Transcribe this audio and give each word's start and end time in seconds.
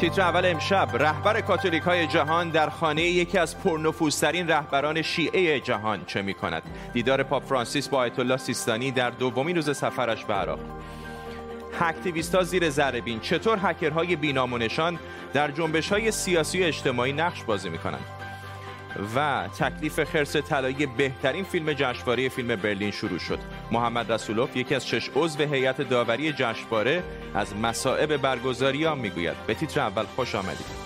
تیتر 0.00 0.22
اول 0.22 0.46
امشب 0.46 0.88
رهبر 0.94 1.40
کاتولیک 1.40 1.82
های 1.82 2.06
جهان 2.06 2.50
در 2.50 2.70
خانه 2.70 3.02
یکی 3.02 3.38
از 3.38 3.58
پرنفوذترین 3.58 4.48
رهبران 4.48 5.02
شیعه 5.02 5.60
جهان 5.60 6.04
چه 6.06 6.22
می 6.22 6.34
کند 6.34 6.62
دیدار 6.92 7.22
پاپ 7.22 7.44
فرانسیس 7.44 7.88
با 7.88 7.98
آیت 7.98 8.18
الله 8.18 8.36
سیستانی 8.36 8.90
در 8.90 9.10
دومین 9.10 9.56
روز 9.56 9.76
سفرش 9.76 10.24
به 10.24 10.34
عراق. 10.34 10.58
ها 12.34 12.42
زیر 12.42 12.70
ذره 12.70 13.18
چطور 13.22 13.58
هکرهای 13.62 14.16
بینام 14.16 14.52
و 14.52 14.58
نشان 14.58 14.98
در 15.32 15.50
جنبش 15.50 15.92
های 15.92 16.10
سیاسی 16.10 16.62
و 16.62 16.66
اجتماعی 16.66 17.12
نقش 17.12 17.42
بازی 17.44 17.68
می 17.68 17.78
کنند 17.78 18.06
و 19.16 19.48
تکلیف 19.58 20.04
خرس 20.04 20.36
طلایی 20.36 20.86
بهترین 20.86 21.44
فیلم 21.44 21.72
جشنواره 21.72 22.28
فیلم 22.28 22.56
برلین 22.56 22.90
شروع 22.90 23.18
شد. 23.18 23.38
محمد 23.70 24.12
رسولوف 24.12 24.56
یکی 24.56 24.74
از 24.74 24.88
شش 24.88 25.10
عضو 25.16 25.42
هیئت 25.44 25.80
داوری 25.80 26.32
جشنواره 26.32 27.02
از 27.34 27.56
مصائب 27.56 28.16
برگزاری 28.16 28.86
آن 28.86 28.98
می‌گوید. 28.98 29.36
به 29.46 29.54
تیتر 29.54 29.80
اول 29.80 30.04
خوش 30.16 30.34
آمدید. 30.34 30.85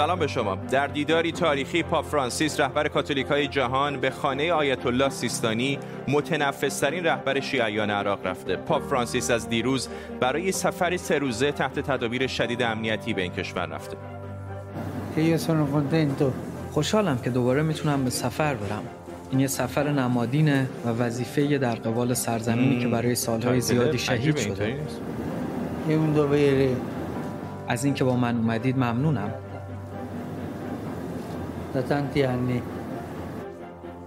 سلام 0.00 0.18
به 0.18 0.26
شما. 0.26 0.54
در 0.70 0.86
دیداری 0.86 1.32
تاریخی 1.32 1.82
پاپ 1.82 2.04
فرانسیس 2.04 2.60
رهبر 2.60 2.88
کاتولیک 2.88 3.26
های 3.26 3.48
جهان 3.48 4.00
به 4.00 4.10
خانه 4.10 4.52
آیت 4.52 4.86
الله 4.86 5.08
سیستانی 5.08 5.78
متنفسترین 6.08 7.04
رهبر 7.04 7.40
شیعیان 7.40 7.90
عراق 7.90 8.26
رفته. 8.26 8.56
پاپ 8.56 8.82
فرانسیس 8.82 9.30
از 9.30 9.48
دیروز 9.48 9.88
برای 10.20 10.52
سفری 10.52 10.98
سه 10.98 11.18
روزه 11.18 11.52
تحت 11.52 11.80
تدابیر 11.80 12.26
شدید 12.26 12.62
امنیتی 12.62 13.14
به 13.14 13.22
این 13.22 13.32
کشور 13.32 13.66
رفته. 13.66 13.96
خوشحالم 16.70 17.18
که 17.18 17.30
دوباره 17.30 17.62
می‌تونم 17.62 18.04
به 18.04 18.10
سفر 18.10 18.54
برم. 18.54 18.82
این 19.30 19.40
یه 19.40 19.46
سفر 19.46 19.90
نمادینه 19.90 20.68
و 20.84 20.88
وظیفه 20.88 21.58
در 21.58 21.74
قبال 21.74 22.14
سرزمینی 22.14 22.78
که 22.78 22.88
برای 22.88 23.14
سالهای 23.14 23.60
زیادی 23.60 23.98
شهید 23.98 24.36
شده. 24.36 24.78
از 27.68 27.84
اینکه 27.84 28.04
با 28.04 28.16
من 28.16 28.36
اومدید 28.36 28.76
ممنونم. 28.76 29.30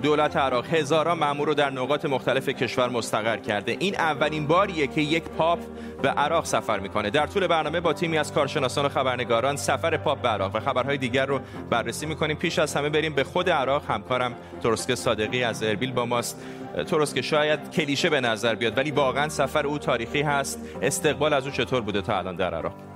دولت 0.03 0.37
عراق 0.37 0.65
هزاران 0.65 1.17
مامور 1.17 1.47
رو 1.47 1.53
در 1.53 1.69
نقاط 1.69 2.05
مختلف 2.05 2.49
کشور 2.49 2.89
مستقر 2.89 3.37
کرده. 3.37 3.75
این 3.79 3.95
اولین 3.95 4.47
باریه 4.47 4.87
که 4.87 5.01
یک 5.01 5.23
پاپ 5.23 5.59
به 6.01 6.09
عراق 6.09 6.45
سفر 6.45 6.79
می‌کنه. 6.79 7.09
در 7.09 7.27
طول 7.27 7.47
برنامه 7.47 7.79
با 7.79 7.93
تیمی 7.93 8.17
از 8.17 8.33
کارشناسان 8.33 8.85
و 8.85 8.89
خبرنگاران 8.89 9.55
سفر 9.55 9.97
پاپ 9.97 10.21
به 10.21 10.29
عراق 10.29 10.55
و 10.55 10.59
خبرهای 10.59 10.97
دیگر 10.97 11.25
رو 11.25 11.39
بررسی 11.69 12.05
می‌کنیم. 12.05 12.37
پیش 12.37 12.59
از 12.59 12.75
همه 12.75 12.89
بریم 12.89 13.13
به 13.13 13.23
خود 13.23 13.49
عراق. 13.49 13.83
همکارم 13.87 14.35
ترسک 14.63 14.95
صادقی 14.95 15.43
از 15.43 15.63
اربیل 15.63 15.91
با 15.91 16.05
ماست. 16.05 16.41
ترسک 16.87 17.21
شاید 17.21 17.71
کلیشه 17.71 18.09
به 18.09 18.21
نظر 18.21 18.55
بیاد 18.55 18.77
ولی 18.77 18.91
واقعا 18.91 19.29
سفر 19.29 19.67
او 19.67 19.77
تاریخی 19.77 20.21
هست. 20.21 20.59
استقبال 20.81 21.33
از 21.33 21.45
او 21.45 21.51
چطور 21.51 21.81
بوده 21.81 22.01
تا 22.01 22.17
الان 22.17 22.35
در 22.35 22.53
عراق؟ 22.53 22.92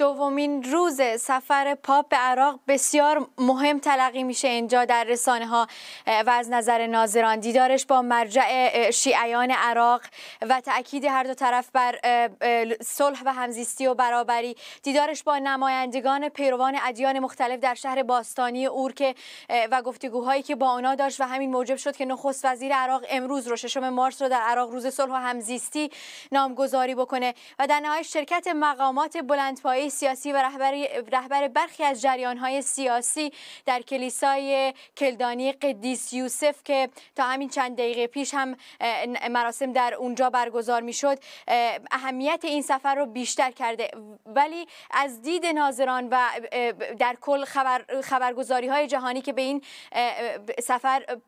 دومین 0.00 0.62
روز 0.62 1.00
سفر 1.18 1.74
پاپ 1.74 2.08
به 2.08 2.16
عراق 2.16 2.60
بسیار 2.68 3.28
مهم 3.38 3.78
تلقی 3.78 4.22
میشه 4.22 4.48
اینجا 4.48 4.84
در 4.84 5.04
رسانه 5.04 5.46
ها 5.46 5.66
و 6.06 6.30
از 6.30 6.50
نظر 6.50 6.86
ناظران 6.86 7.40
دیدارش 7.40 7.86
با 7.86 8.02
مرجع 8.02 8.90
شیعیان 8.90 9.50
عراق 9.50 10.00
و 10.42 10.60
تاکید 10.60 11.04
هر 11.04 11.22
دو 11.22 11.34
طرف 11.34 11.70
بر 11.70 11.98
صلح 12.82 13.22
و 13.24 13.32
همزیستی 13.32 13.86
و 13.86 13.94
برابری. 13.94 14.56
دیدارش 14.82 15.22
با 15.22 15.38
نمایندگان 15.38 16.28
پیروان 16.28 16.78
ادیان 16.82 17.18
مختلف 17.18 17.60
در 17.60 17.74
شهر 17.74 18.02
باستانی 18.02 18.66
اورک 18.66 19.16
و 19.70 19.82
گفتگوهایی 19.82 20.42
که 20.42 20.54
با 20.54 20.72
اونا 20.74 20.94
داشت 20.94 21.20
و 21.20 21.24
همین 21.24 21.50
موجب 21.50 21.76
شد 21.76 21.96
که 21.96 22.04
نخست 22.04 22.44
وزیر 22.44 22.74
عراق 22.74 23.04
امروز 23.10 23.48
رو 23.48 23.56
ششم 23.56 23.88
مارس 23.88 24.22
رو 24.22 24.28
در 24.28 24.40
عراق 24.40 24.70
روز 24.70 24.86
صلح 24.86 25.12
و 25.12 25.16
همزیستی 25.16 25.90
نامگذاری 26.32 26.94
بکنه. 26.94 27.34
و 27.58 27.66
در 27.66 27.80
نهایت 27.80 28.02
شرکت 28.02 28.48
مقامات 28.48 29.16
بلندپایه 29.18 29.89
سیاسی 29.90 30.32
و 30.32 30.36
رهبر, 30.36 30.72
رهبر 31.12 31.48
برخی 31.48 31.84
از 31.84 32.06
های 32.06 32.62
سیاسی 32.62 33.32
در 33.66 33.82
کلیسای 33.82 34.74
کلدانی 34.96 35.52
قدیس 35.52 36.12
یوسف 36.12 36.62
که 36.64 36.88
تا 37.16 37.24
همین 37.24 37.48
چند 37.48 37.76
دقیقه 37.76 38.06
پیش 38.06 38.34
هم 38.34 38.56
مراسم 39.30 39.72
در 39.72 39.94
اونجا 39.94 40.30
برگزار 40.30 40.82
می‌شد 40.82 41.18
اهمیت 41.90 42.40
این 42.44 42.62
سفر 42.62 42.94
رو 42.94 43.06
بیشتر 43.06 43.50
کرده. 43.50 43.90
ولی 44.26 44.66
از 44.90 45.22
دید 45.22 45.46
ناظران 45.46 46.08
و 46.10 46.28
در 46.98 47.16
کل 47.20 47.44
خبر 47.44 47.84
خبرگزاری 48.02 48.68
های 48.68 48.86
جهانی 48.86 49.20
که 49.20 49.32
به 49.32 49.42
این 49.42 49.62
سفر 50.62 51.20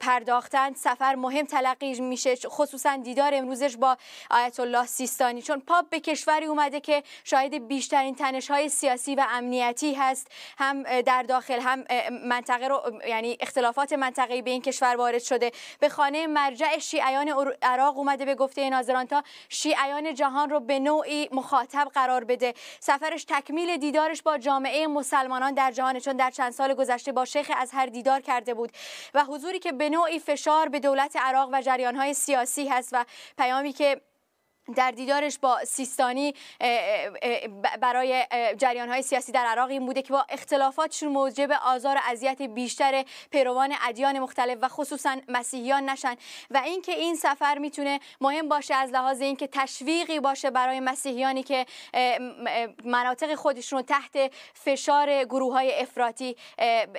پرداختن. 0.00 0.74
سفر 0.74 1.14
مهم 1.14 1.46
تلقی 1.46 2.00
میشه 2.00 2.36
خصوصا 2.36 2.96
دیدار 2.96 3.34
امروزش 3.34 3.76
با 3.76 3.96
آیت 4.30 4.60
الله 4.60 4.86
سیستانی. 4.86 5.42
چون 5.42 5.60
پاپ 5.60 5.88
به 5.88 6.00
کشوری 6.00 6.46
اومده 6.46 6.80
که 6.80 7.02
شاید 7.24 7.68
بیشترین 7.68 8.14
تنش 8.14 8.50
های 8.50 8.68
سیاسی 8.68 9.14
و 9.14 9.26
امنیتی 9.30 9.94
هست. 9.94 10.26
هم 10.58 11.00
در 11.00 11.22
داخل 11.22 11.60
هم 11.60 11.84
منطقه 12.24 12.68
رو 12.68 13.00
یعنی 13.08 13.36
اختلافات 13.40 13.92
منطقه‌ای 13.92 14.42
به 14.42 14.50
این 14.50 14.62
کشور 14.62 14.96
وارد 14.96 15.22
شده. 15.22 15.50
به 15.80 15.88
خانه 15.88 16.26
مرجع 16.26 16.78
شیعیان 16.78 17.54
عراق 17.62 17.98
اومده 17.98 18.24
به 18.24 18.34
گفته 18.34 18.70
ناظران 18.70 19.06
تا 19.06 19.22
شیعیان 19.48 20.14
جهان 20.14 20.50
رو 20.50 20.60
به 20.60 20.78
نوعی 20.78 21.28
مخاطب 21.32 21.90
قرار 21.94 22.24
بده. 22.24 22.54
سفرش 22.80 23.24
تکمیل 23.28 23.76
دیدارش 23.76 24.22
با 24.22 24.38
جامعه 24.38 24.86
مسلمانان 24.86 25.54
در 25.54 25.70
جهان 25.70 25.98
چون 25.98 26.16
در 26.16 26.30
چند 26.30 26.52
سال 26.52 26.74
گذشته 26.74 27.12
با 27.12 27.24
شیخ 27.24 27.50
هر 27.72 27.86
دیدار 27.86 28.20
کرده 28.20 28.54
بود. 28.54 28.72
و 29.14 29.24
حضوری 29.24 29.59
که 29.60 29.72
به 29.72 29.90
نوعی 29.90 30.18
فشار 30.18 30.68
به 30.68 30.80
دولت 30.80 31.16
عراق 31.16 31.50
و 31.52 31.60
جریانهای 31.60 32.14
سیاسی 32.14 32.68
هست 32.68 32.90
و 32.92 33.04
پیامی 33.38 33.72
که 33.72 34.00
در 34.76 34.90
دیدارش 34.90 35.38
با 35.38 35.58
سیستانی 35.64 36.34
برای 37.80 38.24
جریان 38.58 38.88
های 38.88 39.02
سیاسی 39.02 39.32
در 39.32 39.44
عراق 39.44 39.70
این 39.70 39.86
بوده 39.86 40.02
که 40.02 40.12
با 40.12 40.26
اختلافاتشون 40.28 41.12
موجب 41.12 41.50
آزار 41.64 41.96
و 41.96 42.00
اذیت 42.10 42.42
بیشتر 42.42 43.04
پیروان 43.30 43.74
ادیان 43.88 44.18
مختلف 44.18 44.58
و 44.62 44.68
خصوصا 44.68 45.16
مسیحیان 45.28 45.90
نشن. 45.90 46.14
و 46.50 46.62
اینکه 46.64 46.92
این 46.92 47.16
سفر 47.16 47.58
می‌تونه 47.58 48.00
مهم 48.20 48.48
باشه 48.48 48.74
از 48.74 48.90
لحاظ 48.90 49.20
اینکه 49.20 49.48
تشویقی 49.52 50.20
باشه 50.20 50.50
برای 50.50 50.80
مسیحیانی 50.80 51.42
که 51.42 51.66
مناطق 52.84 53.34
خودشون 53.34 53.78
رو 53.78 53.84
تحت 53.84 54.32
فشار 54.54 55.24
گروه 55.24 55.52
های 55.52 55.80
افراطی 55.80 56.36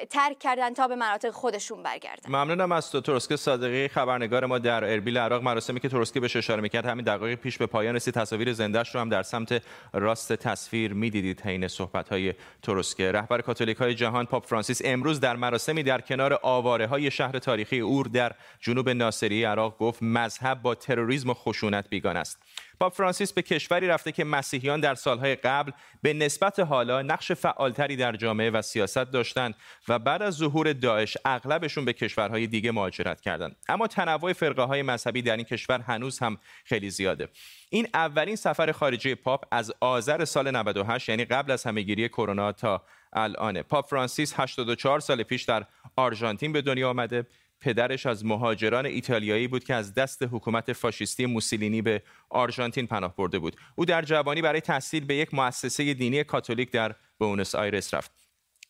ترک 0.09 0.39
کردن 0.39 0.73
تا 0.73 0.87
به 0.87 0.95
مناطق 0.95 1.29
خودشون 1.29 1.83
برگردن. 1.83 2.29
ممنونم 2.29 2.71
از 2.71 2.91
تروسکه 2.91 3.19
صادقی. 3.19 3.87
خبرنگار 3.87 4.45
ما 4.45 4.59
در 4.59 4.83
اربیل 4.83 5.17
عراق 5.17 5.43
مراسمی 5.43 5.79
که 5.79 5.89
تروسکه 5.89 6.19
بهش 6.19 6.35
اشاره 6.35 6.61
می‌کرد 6.61 6.85
همین 6.85 7.05
دقایق 7.05 7.39
پیش 7.39 7.60
به 7.61 7.67
پایان 7.67 7.95
رسید. 7.95 8.13
تصاویر 8.13 8.53
زندهش 8.53 8.95
رو 8.95 9.01
هم 9.01 9.09
در 9.09 9.23
سمت 9.23 9.63
راست 9.93 10.33
تصویر 10.33 10.93
می‌دیدید 10.93 11.41
حین 11.41 11.67
صحبت 11.67 12.09
های 12.09 12.33
تروسکه 12.61 13.11
رهبر 13.11 13.41
کاتولیک 13.41 13.77
های 13.77 13.95
جهان 13.95 14.25
پاپ 14.25 14.45
فرانسیس 14.45 14.81
امروز 14.85 15.19
در 15.19 15.35
مراسمی 15.35 15.83
در 15.83 16.01
کنار 16.01 16.39
آواره 16.43 16.87
های 16.87 17.11
شهر 17.11 17.39
تاریخی 17.39 17.79
اور 17.79 18.05
در 18.05 18.31
جنوب 18.59 18.89
ناصری 18.89 19.43
عراق 19.43 19.77
گفت 19.77 20.03
مذهب 20.03 20.61
با 20.61 20.75
تروریسم 20.75 21.29
و 21.29 21.33
خشونت 21.33 21.89
بیگان 21.89 22.17
است. 22.17 22.39
پاپ 22.81 22.93
فرانسیس 22.93 23.33
به 23.33 23.41
کشوری 23.41 23.87
رفته 23.87 24.11
که 24.11 24.23
مسیحیان 24.23 24.79
در 24.79 24.95
سالهای 24.95 25.35
قبل 25.35 25.71
به 26.01 26.13
نسبت 26.13 26.59
حالا 26.59 27.01
نقش 27.01 27.31
فعالتری 27.31 27.95
در 27.95 28.15
جامعه 28.15 28.49
و 28.49 28.61
سیاست 28.61 28.97
داشتند 28.97 29.55
و 29.87 29.99
بعد 29.99 30.21
از 30.21 30.33
ظهور 30.33 30.73
داعش 30.73 31.17
اغلبشون 31.25 31.85
به 31.85 31.93
کشورهای 31.93 32.47
دیگه 32.47 32.71
مهاجرت 32.71 33.21
کردند. 33.21 33.55
اما 33.69 33.87
تنوع 33.87 34.33
فرقه 34.33 34.63
های 34.63 34.81
مذهبی 34.81 35.21
در 35.21 35.35
این 35.35 35.45
کشور 35.45 35.79
هنوز 35.79 36.19
هم 36.19 36.37
خیلی 36.65 36.89
زیاده. 36.89 37.27
این 37.69 37.87
اولین 37.93 38.35
سفر 38.35 38.71
خارجی 38.71 39.15
پاپ 39.15 39.45
از 39.51 39.73
آذر 39.79 40.25
سال 40.25 40.51
98 40.51 41.09
یعنی 41.09 41.25
قبل 41.25 41.51
از 41.51 41.63
همهگیری 41.63 42.09
کرونا 42.09 42.51
تا 42.51 42.83
الانه 43.13 43.63
پاپ 43.63 43.89
فرانسیس 43.89 44.33
84 44.39 44.99
سال 44.99 45.23
پیش 45.23 45.43
در 45.43 45.65
آرژانتین 45.95 46.51
به 46.51 46.61
دنیا 46.61 46.89
آمده. 46.89 47.25
پدرش 47.61 48.05
از 48.05 48.25
مهاجران 48.25 48.85
ایتالیایی 48.85 49.47
بود 49.47 49.63
که 49.63 49.75
از 49.75 49.93
دست 49.93 50.23
حکومت 50.23 50.73
فاشیستی 50.73 51.25
موسولینی 51.25 51.81
به 51.81 52.01
آرژانتین 52.29 52.87
پناه 52.87 53.15
برده 53.15 53.39
بود. 53.39 53.55
او 53.75 53.85
در 53.85 54.01
جوانی 54.01 54.41
برای 54.41 54.61
تحصیل 54.61 55.05
به 55.05 55.15
یک 55.15 55.33
مؤسسه 55.33 55.93
دینی 55.93 56.23
کاتولیک 56.23 56.71
در 56.71 56.95
بونس 57.19 57.55
آیرس 57.55 57.93
رفت. 57.93 58.11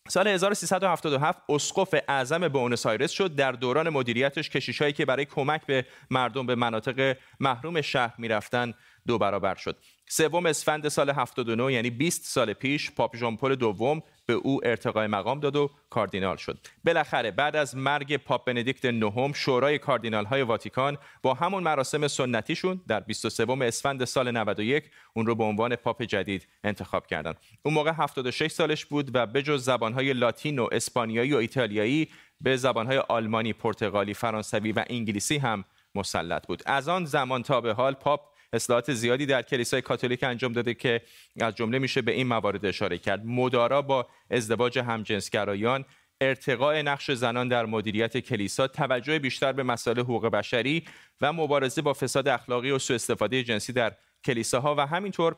سال 0.08 0.28
1377 0.28 1.38
اسقف 1.48 1.94
اعظم 2.08 2.48
بونس 2.48 2.86
آیرس 2.86 3.10
شد. 3.10 3.34
در 3.34 3.52
دوران 3.52 3.88
مدیریتش 3.88 4.50
کشیشایی 4.50 4.92
که 4.92 5.04
برای 5.04 5.24
کمک 5.24 5.66
به 5.66 5.86
مردم 6.10 6.46
به 6.46 6.54
مناطق 6.54 7.16
محروم 7.40 7.80
شهر 7.80 8.14
می‌رفتن 8.18 8.74
دو 9.06 9.18
برابر 9.18 9.54
شد. 9.54 9.76
سوم 10.08 10.46
اسفند 10.46 10.88
سال 10.88 11.10
79 11.10 11.72
یعنی 11.72 11.90
20 11.90 12.24
سال 12.24 12.52
پیش 12.52 12.90
پاپ 12.90 13.16
ژان 13.16 13.36
پل 13.36 13.54
دوم 13.54 14.02
به 14.26 14.32
او 14.32 14.66
ارتقای 14.66 15.06
مقام 15.06 15.40
داد 15.40 15.56
و 15.56 15.70
کاردینال 15.90 16.36
شد. 16.36 16.66
بالاخره 16.84 17.30
بعد 17.30 17.56
از 17.56 17.76
مرگ 17.76 18.16
پاپ 18.16 18.46
بندیکت 18.46 18.84
نهم 18.84 19.32
شورای 19.32 19.78
کاردینال 19.78 20.24
های 20.24 20.42
واتیکان 20.42 20.98
با 21.22 21.34
همون 21.34 21.62
مراسم 21.62 22.08
سنتیشون 22.08 22.80
در 22.88 23.00
23 23.00 23.46
اسفند 23.62 24.04
سال 24.04 24.30
91 24.30 24.84
اون 25.14 25.26
رو 25.26 25.34
به 25.34 25.44
عنوان 25.44 25.76
پاپ 25.76 26.02
جدید 26.02 26.48
انتخاب 26.64 27.06
کردند 27.06 27.36
اون 27.62 27.74
موقع 27.74 27.92
76 27.92 28.50
سالش 28.50 28.84
بود 28.84 29.10
و 29.14 29.26
بجز 29.26 29.64
زبانهای 29.64 30.12
لاتین 30.12 30.58
و 30.58 30.68
اسپانیایی 30.72 31.32
و 31.32 31.36
ایتالیایی 31.36 32.08
به 32.40 32.56
زبانهای 32.56 32.98
آلمانی، 32.98 33.52
پرتغالی، 33.52 34.14
فرانسوی 34.14 34.72
و 34.72 34.84
انگلیسی 34.90 35.38
هم 35.38 35.64
مسلط 35.94 36.46
بود. 36.46 36.62
از 36.66 36.88
آن 36.88 37.04
زمان 37.04 37.42
تا 37.42 37.60
به 37.60 37.72
حال 37.72 37.94
پاپ 37.94 38.20
اصلاحات 38.52 38.92
زیادی 38.92 39.26
در 39.26 39.42
کلیسای 39.42 39.82
کاتولیک 39.82 40.24
انجام 40.24 40.52
داده 40.52 40.74
که 40.74 41.02
از 41.40 41.54
جمله 41.54 41.78
میشه 41.78 42.02
به 42.02 42.12
این 42.12 42.26
موارد 42.26 42.66
اشاره 42.66 42.98
کرد. 42.98 43.26
مدارا 43.26 43.82
با 43.82 44.06
ازدواج 44.30 44.78
همجنسگرایان 44.78 45.84
ارتقاء 46.20 46.82
نقش 46.82 47.10
زنان 47.10 47.48
در 47.48 47.66
مدیریت 47.66 48.18
کلیسا 48.18 48.68
توجه 48.68 49.18
بیشتر 49.18 49.52
به 49.52 49.62
مسائل 49.62 49.98
حقوق 49.98 50.26
بشری 50.26 50.84
و 51.20 51.32
مبارزه 51.32 51.82
با 51.82 51.92
فساد 51.92 52.28
اخلاقی 52.28 52.70
و 52.70 52.78
سوء 52.78 52.94
استفاده 52.94 53.42
جنسی 53.42 53.72
در 53.72 53.92
کلیساها 54.24 54.74
و 54.78 54.86
همینطور 54.86 55.36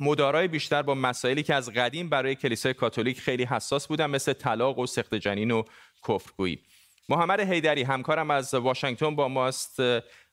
مدارای 0.00 0.48
بیشتر 0.48 0.82
با 0.82 0.94
مسائلی 0.94 1.42
که 1.42 1.54
از 1.54 1.70
قدیم 1.70 2.08
برای 2.08 2.34
کلیسای 2.34 2.74
کاتولیک 2.74 3.20
خیلی 3.20 3.44
حساس 3.44 3.86
بودن 3.86 4.06
مثل 4.06 4.32
طلاق 4.32 4.78
و 4.78 4.86
سخت 4.86 5.14
جنین 5.14 5.50
و 5.50 5.62
کفرگویی. 6.08 6.58
محمد 7.08 7.40
حیدری 7.40 7.82
همکارم 7.82 8.30
از 8.30 8.54
واشنگتن 8.54 9.16
با 9.16 9.28
ماست 9.28 9.80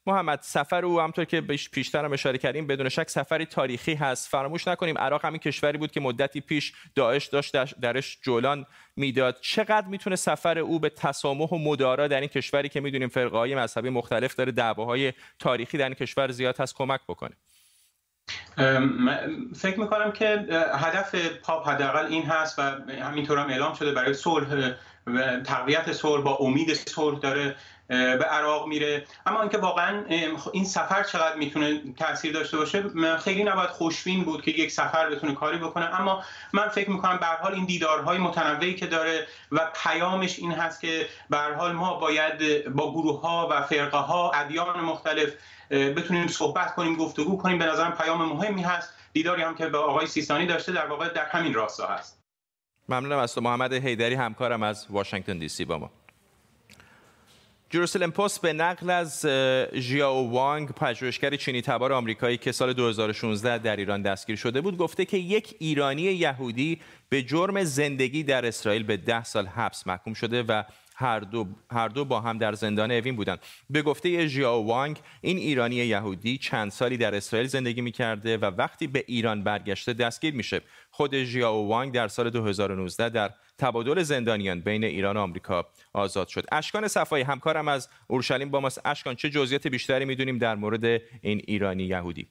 محمد 0.07 0.39
سفر 0.41 0.85
او 0.85 1.01
همطور 1.01 1.25
که 1.25 1.41
پیشتر 1.71 2.05
هم 2.05 2.13
اشاره 2.13 2.37
کردیم 2.37 2.67
بدون 2.67 2.89
شک 2.89 3.09
سفری 3.09 3.45
تاریخی 3.45 3.93
هست. 3.93 4.29
فراموش 4.29 4.67
نکنیم 4.67 4.97
عراق 4.97 5.25
همین 5.25 5.39
کشوری 5.39 5.77
بود 5.77 5.91
که 5.91 5.99
مدتی 5.99 6.41
پیش 6.41 6.73
داعش 6.95 7.25
داشت 7.25 7.55
درش 7.81 8.17
جولان 8.21 8.65
می‌داد. 8.95 9.37
چقدر 9.41 9.87
می‌تونه 9.87 10.15
سفر 10.15 10.59
او 10.59 10.79
به 10.79 10.89
تسامح 10.89 11.49
و 11.49 11.57
مدارا 11.57 12.07
در 12.07 12.19
این 12.19 12.29
کشوری 12.29 12.69
که 12.69 12.81
می‌دونیم 12.81 13.09
فرقه 13.09 13.37
های 13.37 13.55
مذهبی 13.55 13.89
مختلف 13.89 14.35
داره 14.35 14.51
دعواهای 14.51 15.13
تاریخی 15.39 15.77
در 15.77 15.85
این 15.85 15.93
کشور 15.93 16.31
زیاد 16.31 16.57
هست 16.59 16.75
کمک 16.75 17.01
بکنه؟ 17.07 17.33
فکر 19.55 19.79
می‌کنم 19.79 20.11
که 20.11 20.45
هدف 20.73 21.15
پاپ 21.43 21.69
حداقل 21.69 22.05
این 22.05 22.23
هست 22.23 22.59
و 22.59 22.61
همینطور 23.01 23.37
هم 23.37 23.49
اعلام 23.49 23.73
شده 23.73 23.91
برای 23.91 24.13
صلح 24.13 24.73
تقویت 25.45 25.91
صلح 25.91 26.23
با 26.23 26.35
امید 26.35 26.73
صلح 26.73 27.19
داره 27.19 27.55
به 27.87 28.25
عراق 28.25 28.67
میره. 28.67 29.05
اما 29.25 29.41
اینکه 29.41 29.57
واقعا 29.57 30.03
این 30.53 30.65
سفر 30.65 31.03
چقدر 31.03 31.35
می‌تونه 31.35 31.81
تاثیر 31.97 32.33
داشته 32.33 32.57
باشه 32.57 32.83
خیلی 33.17 33.43
نباید 33.43 33.69
خوشبین 33.69 34.23
بود 34.23 34.41
که 34.41 34.51
یک 34.51 34.71
سفر 34.71 35.09
بتونه 35.09 35.33
کاری 35.33 35.57
بکنه. 35.57 35.99
اما 35.99 36.23
من 36.53 36.67
فکر 36.67 36.89
می‌کنم 36.89 37.17
به 37.17 37.25
حال 37.25 37.53
این 37.53 37.65
دیدارهای 37.65 38.17
متنوعی 38.17 38.75
که 38.75 38.87
داره 38.87 39.27
و 39.51 39.71
پیامش 39.83 40.39
این 40.39 40.51
هست 40.51 40.81
که 40.81 41.07
به 41.29 41.37
حال 41.37 41.71
ما 41.71 41.93
باید 41.99 42.67
با 42.73 42.91
گروه 42.91 43.21
ها 43.21 43.47
و 43.51 43.61
فرقه 43.61 43.97
ها 43.97 44.31
ادیان 44.31 44.79
مختلف 44.79 45.29
بتونیم 45.69 46.27
صحبت 46.27 46.75
کنیم 46.75 46.95
گفتگو 46.95 47.37
کنیم. 47.37 47.57
به 47.57 47.65
نظرم 47.65 47.91
پیام 47.91 48.25
مهمی 48.25 48.61
هست. 48.61 48.93
دیداری 49.13 49.41
هم 49.41 49.55
که 49.55 49.67
با 49.67 49.79
آقای 49.79 50.07
سیستانی 50.07 50.45
داشته 50.45 50.71
در 50.71 50.85
واقع 50.85 51.09
در 51.09 51.25
همین 51.25 51.53
راستا 51.53 51.87
هست. 51.87 52.23
ممنونم 52.89 53.17
از 53.17 53.35
تو 53.35 53.41
محمد 53.41 53.73
حیدری 53.73 54.15
همکارم 54.15 54.63
از 54.63 54.87
واشنگتن 54.89 55.37
دی 55.37 55.49
سی 55.49 55.65
با 55.65 55.77
ما. 55.77 55.91
جروسلم 57.69 58.11
پست 58.11 58.41
به 58.41 58.53
نقل 58.53 58.89
از 58.89 59.25
ژیاو 59.75 60.31
وانگ 60.31 60.69
پژوهشگر 60.69 61.35
چینی 61.35 61.61
تبار 61.61 61.93
آمریکایی 61.93 62.37
که 62.37 62.51
سال 62.51 62.73
2016 62.73 63.57
در 63.57 63.75
ایران 63.75 64.01
دستگیر 64.01 64.35
شده 64.35 64.61
بود 64.61 64.77
گفته 64.77 65.05
که 65.05 65.17
یک 65.17 65.55
ایرانی 65.59 66.01
یهودی 66.01 66.79
به 67.09 67.23
جرم 67.23 67.63
زندگی 67.63 68.23
در 68.23 68.45
اسرائیل 68.45 68.83
به 68.83 68.97
ده 68.97 69.23
سال 69.23 69.47
حبس 69.47 69.87
محکوم 69.87 70.13
شده 70.13 70.43
و 70.43 70.63
هر 70.95 71.19
دو, 71.19 71.47
هر 71.71 71.87
دو 71.87 72.05
با 72.05 72.21
هم 72.21 72.37
در 72.37 72.53
زندان 72.53 72.91
اوین 72.91 73.15
بودند. 73.15 73.39
به 73.69 73.81
گفته 73.81 74.27
ژیاو 74.27 74.67
وانگ 74.67 74.97
این 75.21 75.37
ایرانی 75.37 75.75
یهودی 75.75 76.37
چند 76.37 76.71
سالی 76.71 76.97
در 76.97 77.15
اسرائیل 77.15 77.47
زندگی 77.47 77.81
می 77.81 77.91
کرده 77.91 78.37
و 78.37 78.45
وقتی 78.45 78.87
به 78.87 79.03
ایران 79.07 79.43
برگشته 79.43 79.93
دستگیر 79.93 80.33
میشه. 80.33 80.61
خود 80.91 81.23
ژیاو 81.23 81.67
وانگ 81.67 81.93
در 81.93 82.07
سال 82.07 82.29
2019 82.29 83.09
در 83.09 83.33
تبادل 83.57 84.03
زندانیان 84.03 84.61
بین 84.61 84.83
ایران 84.83 85.17
و 85.17 85.19
آمریکا 85.19 85.67
آزاد 85.93 86.27
شد. 86.27 86.45
اشکان 86.51 86.87
صفایی 86.87 87.23
همکارم 87.23 87.67
از 87.67 87.89
اورشلیم 88.07 88.51
با 88.51 88.59
ماست. 88.59 88.81
اشکان 88.85 89.15
چه 89.15 89.29
جزئیات 89.29 89.67
بیشتری 89.67 90.05
می‌دونیم 90.05 90.37
در 90.37 90.55
مورد 90.55 90.85
این 91.21 91.41
ایرانی 91.47 91.83
یهودی؟ 91.83 92.27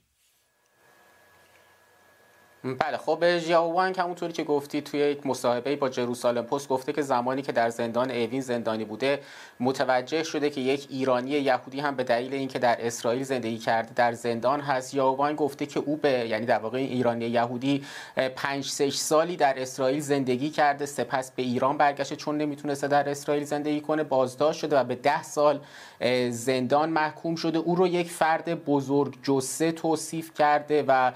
بله 2.74 2.96
خب 2.96 3.38
ژیاوانگ 3.38 4.00
همونطوری 4.00 4.32
که 4.32 4.44
گفتی 4.44 4.80
توی 4.80 5.00
یک 5.00 5.26
مصاحبه 5.26 5.76
با 5.76 5.88
جروسالم 5.88 6.42
پست 6.42 6.68
گفته 6.68 6.92
که 6.92 7.02
زمانی 7.02 7.42
که 7.42 7.52
در 7.52 7.70
زندان 7.70 8.10
اوین 8.10 8.40
زندانی 8.40 8.84
بوده 8.84 9.20
متوجه 9.60 10.22
شده 10.22 10.50
که 10.50 10.60
یک 10.60 10.86
ایرانی 10.90 11.30
یهودی 11.30 11.80
هم 11.80 11.96
به 11.96 12.04
دلیل 12.04 12.34
اینکه 12.34 12.58
در 12.58 12.86
اسرائیل 12.86 13.22
زندگی 13.22 13.58
کرده 13.58 13.92
در 13.94 14.12
زندان 14.12 14.60
هست. 14.60 14.92
ژیاوانگ 14.92 15.36
گفته 15.36 15.66
که 15.66 15.80
او 15.80 15.96
به 15.96 16.10
یعنی 16.10 16.46
در 16.46 16.58
واقع 16.58 16.78
ایرانی 16.78 17.26
یهودی 17.26 17.84
5 18.36 18.64
6 18.64 18.96
سالی 18.96 19.36
در 19.36 19.62
اسرائیل 19.62 20.00
زندگی 20.00 20.50
کرده 20.50 20.86
سپس 20.86 21.30
به 21.30 21.42
ایران 21.42 21.76
برگشته 21.76 22.16
چون 22.16 22.38
نمی‌تونسته 22.38 22.88
در 22.88 23.08
اسرائیل 23.08 23.44
زندگی 23.44 23.80
کنه 23.80 24.02
بازداشت 24.02 24.60
شده 24.60 24.78
و 24.78 24.84
به 24.84 24.94
10 24.94 25.22
سال 25.22 25.60
زندان 26.30 26.88
محکوم 26.88 27.34
شده. 27.34 27.58
او 27.58 27.74
رو 27.76 27.86
یک 27.86 28.10
فرد 28.10 28.64
بزرگ 28.64 29.14
جسه 29.22 29.72
توصیف 29.72 30.34
کرده 30.34 30.84
و 30.88 31.12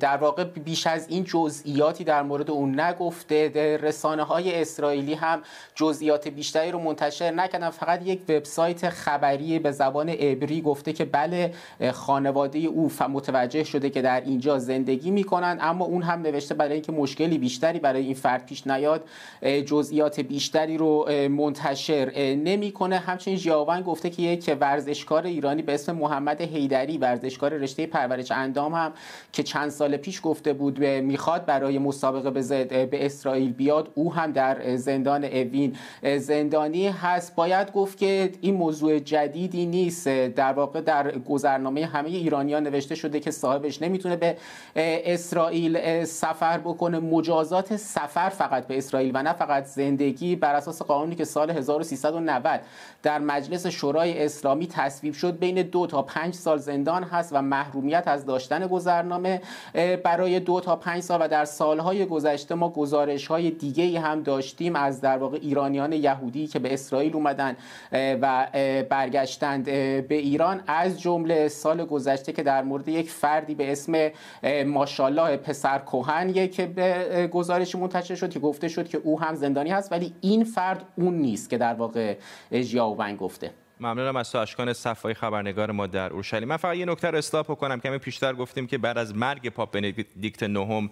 در 0.00 0.16
واقع 0.16 0.44
بیش 0.44 0.86
از 0.86 1.08
این 1.08 1.24
جزئیاتی 1.24 2.04
در 2.04 2.22
مورد 2.22 2.50
اون 2.50 2.80
نگفته. 2.80 3.48
رسانه 3.82 4.22
های 4.22 4.62
اسرائیلی 4.62 5.14
هم 5.14 5.42
جزئیات 5.74 6.28
بیشتری 6.28 6.70
رو 6.70 6.78
منتشر 6.78 7.30
نکردن. 7.30 7.70
فقط 7.70 8.06
یک 8.06 8.20
وبسایت 8.28 8.88
خبری 8.88 9.58
به 9.58 9.70
زبان 9.70 10.08
عبری 10.08 10.60
گفته 10.60 10.92
که 10.92 11.04
بله 11.04 11.54
خانواده 11.92 12.58
او 12.58 12.90
متوجه 13.08 13.64
شده 13.64 13.90
که 13.90 14.02
در 14.02 14.20
اینجا 14.20 14.58
زندگی 14.58 15.10
می‌کنن 15.10 15.58
اما 15.60 15.84
اون 15.84 16.02
هم 16.02 16.22
نوشته 16.22 16.54
برای 16.54 16.72
اینکه 16.72 16.92
مشکلی 16.92 17.38
بیشتری 17.38 17.78
برای 17.78 18.04
این 18.04 18.14
فرد 18.14 18.46
پیش 18.46 18.66
نیاد 18.66 19.04
جزئیات 19.66 20.20
بیشتری 20.20 20.78
رو 20.78 21.10
منتشر 21.28 22.34
نمی‌کنه. 22.34 22.98
همچنین 22.98 23.36
ژیاون 23.36 23.82
گفته 23.82 24.10
که 24.10 24.22
یک 24.22 24.56
ورزشکار 24.60 25.26
ایرانی 25.26 25.62
به 25.62 25.74
اسم 25.74 25.96
محمد 25.96 26.40
حیدری 26.40 26.98
ورزشکار 26.98 27.52
رشته 27.52 27.86
پرورش 27.86 28.30
اندام 28.30 28.74
هم 28.74 28.92
که 29.32 29.42
چند 29.42 29.63
سال 29.68 29.96
پیش 29.96 30.20
گفته 30.22 30.52
بود 30.52 30.78
می‌خواد 30.78 31.46
برای 31.46 31.78
مسابقه 31.78 32.30
به, 32.30 32.86
به 32.86 33.06
اسرائیل 33.06 33.52
بیاد 33.52 33.88
او 33.94 34.14
هم 34.14 34.32
در 34.32 34.76
زندان 34.76 35.24
اوین. 35.24 35.76
زندانی 36.18 36.88
هست. 36.88 37.34
باید 37.34 37.72
گفت 37.72 37.98
که 37.98 38.32
این 38.40 38.54
موضوع 38.54 38.98
جدیدی 38.98 39.66
نیست. 39.66 40.08
در 40.08 40.52
واقع 40.52 40.80
در 40.80 41.18
گذرنامه 41.18 41.86
همه 41.86 42.08
ایرانیان 42.08 42.62
نوشته 42.62 42.94
شده 42.94 43.20
که 43.20 43.30
صاحبش 43.30 43.82
نمی‌تونه 43.82 44.16
به 44.16 44.36
اسرائیل 44.76 46.04
سفر 46.04 46.58
بکنه. 46.58 46.98
مجازات 46.98 47.76
سفر 47.76 48.28
فقط 48.28 48.66
به 48.66 48.78
اسرائیل 48.78 49.10
و 49.14 49.22
نه 49.22 49.32
فقط 49.32 49.64
زندگی 49.64 50.36
بر 50.36 50.54
اساس 50.54 50.82
قانونی 50.82 51.14
که 51.14 51.24
سال 51.24 51.50
1390 51.50 52.60
در 53.02 53.18
مجلس 53.18 53.66
شورای 53.66 54.24
اسلامی 54.24 54.66
تصویب 54.66 55.14
شد. 55.14 55.38
بین 55.38 55.62
دو 55.62 55.86
تا 55.86 56.02
پنج 56.02 56.34
سال 56.34 56.58
زندان 56.58 57.02
هست 57.02 57.32
و 57.32 57.42
محرومیت 57.42 58.04
از 58.06 58.26
داشتن 58.26 58.66
گذرنامه. 58.66 59.40
برای 60.04 60.40
دو 60.40 60.60
تا 60.60 60.76
پنج 60.76 61.02
سال 61.02 61.22
و 61.22 61.28
در 61.28 61.44
سالهای 61.44 62.06
گذشته 62.06 62.54
ما 62.54 62.68
گزارش 62.68 63.26
های 63.26 63.50
دیگه 63.50 64.00
هم 64.00 64.22
داشتیم 64.22 64.76
از 64.76 65.00
در 65.00 65.18
واقع 65.18 65.38
ایرانیان 65.42 65.92
یهودی 65.92 66.46
که 66.46 66.58
به 66.58 66.74
اسرائیل 66.74 67.14
اومدن 67.14 67.56
و 67.92 68.46
برگشتند 68.90 69.64
به 70.08 70.14
ایران. 70.14 70.60
از 70.66 71.00
جمله 71.00 71.48
سال 71.48 71.84
گذشته 71.84 72.32
که 72.32 72.42
در 72.42 72.62
مورد 72.62 72.88
یک 72.88 73.10
فردی 73.10 73.54
به 73.54 73.72
اسم 73.72 74.10
ماشالله 74.66 75.36
پسر 75.36 75.78
کوهن 75.78 76.28
یک 76.28 76.60
به 76.60 77.26
گزارش 77.32 77.74
منتشر 77.74 78.14
شد 78.14 78.30
که 78.30 78.38
گفته 78.38 78.68
شد 78.68 78.88
که 78.88 78.98
او 78.98 79.20
هم 79.20 79.34
زندانی 79.34 79.70
هست 79.70 79.92
ولی 79.92 80.14
این 80.20 80.44
فرد 80.44 80.84
اون 80.96 81.14
نیست 81.14 81.50
که 81.50 81.58
در 81.58 81.74
واقع 81.74 82.16
ژیاوبنگ 82.52 83.18
گفته. 83.18 83.50
ممنونم 83.84 84.16
از 84.16 84.32
تو 84.32 84.38
اشکان 84.38 84.72
صفایی 84.72 85.14
خبرنگار 85.14 85.70
ما 85.70 85.86
در 85.86 86.12
اورشلیم. 86.12 86.48
من 86.48 86.56
فقط 86.56 86.76
یه 86.76 86.84
نکته 86.84 87.10
رو 87.10 87.18
اصلاح 87.18 87.42
بکنم. 87.42 87.80
کمی 87.80 87.98
پیشتر 87.98 88.32
گفتیم 88.32 88.66
که 88.66 88.78
بعد 88.78 88.98
از 88.98 89.16
مرگ 89.16 89.48
پاپ 89.48 89.72
بندیکت 89.72 90.42
نهم 90.42 90.90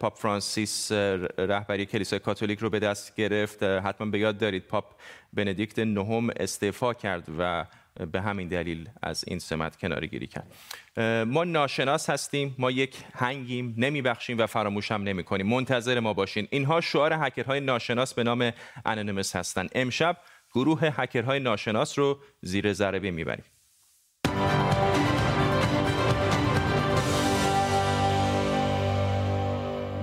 پاپ 0.00 0.18
فرانسیس 0.18 0.92
رهبری 1.38 1.86
کلیسای 1.86 2.18
کاتولیک 2.18 2.58
رو 2.58 2.70
به 2.70 2.78
دست 2.78 3.14
گرفت. 3.14 3.62
حتما 3.62 4.10
به 4.10 4.18
یاد 4.18 4.38
دارید 4.38 4.66
پاپ 4.66 4.84
بندیکت 5.32 5.78
نهم 5.78 6.30
استعفا 6.36 6.94
کرد 6.94 7.28
و 7.38 7.66
به 8.12 8.20
همین 8.20 8.48
دلیل 8.48 8.88
از 9.02 9.24
این 9.26 9.38
سمت 9.38 9.76
کناری 9.76 10.08
گیری 10.08 10.26
کرد. 10.26 10.52
ما 11.26 11.44
ناشناس 11.44 12.10
هستیم 12.10 12.54
ما 12.58 12.70
یک 12.70 12.96
هنگیم 13.14 13.74
نمیبخشیم 13.78 14.38
و 14.38 14.46
فراموش 14.46 14.92
هم 14.92 15.02
نمی 15.02 15.24
کنیم 15.24 15.46
منتظر 15.46 16.00
ما 16.00 16.14
باشین. 16.14 16.48
اینها 16.50 16.80
شعار 16.80 17.12
هکرهای 17.12 17.60
ناشناس 17.60 18.14
به 18.14 18.22
نام 18.22 18.52
انونیمس 18.86 19.36
هستند 19.36 19.70
امشب 19.74 20.16
گروه 20.54 20.80
هکرهای 20.84 21.40
ناشناس 21.40 21.98
رو 21.98 22.18
زیر 22.40 22.72
ضربه 22.72 23.10
می‌بریم 23.10 23.44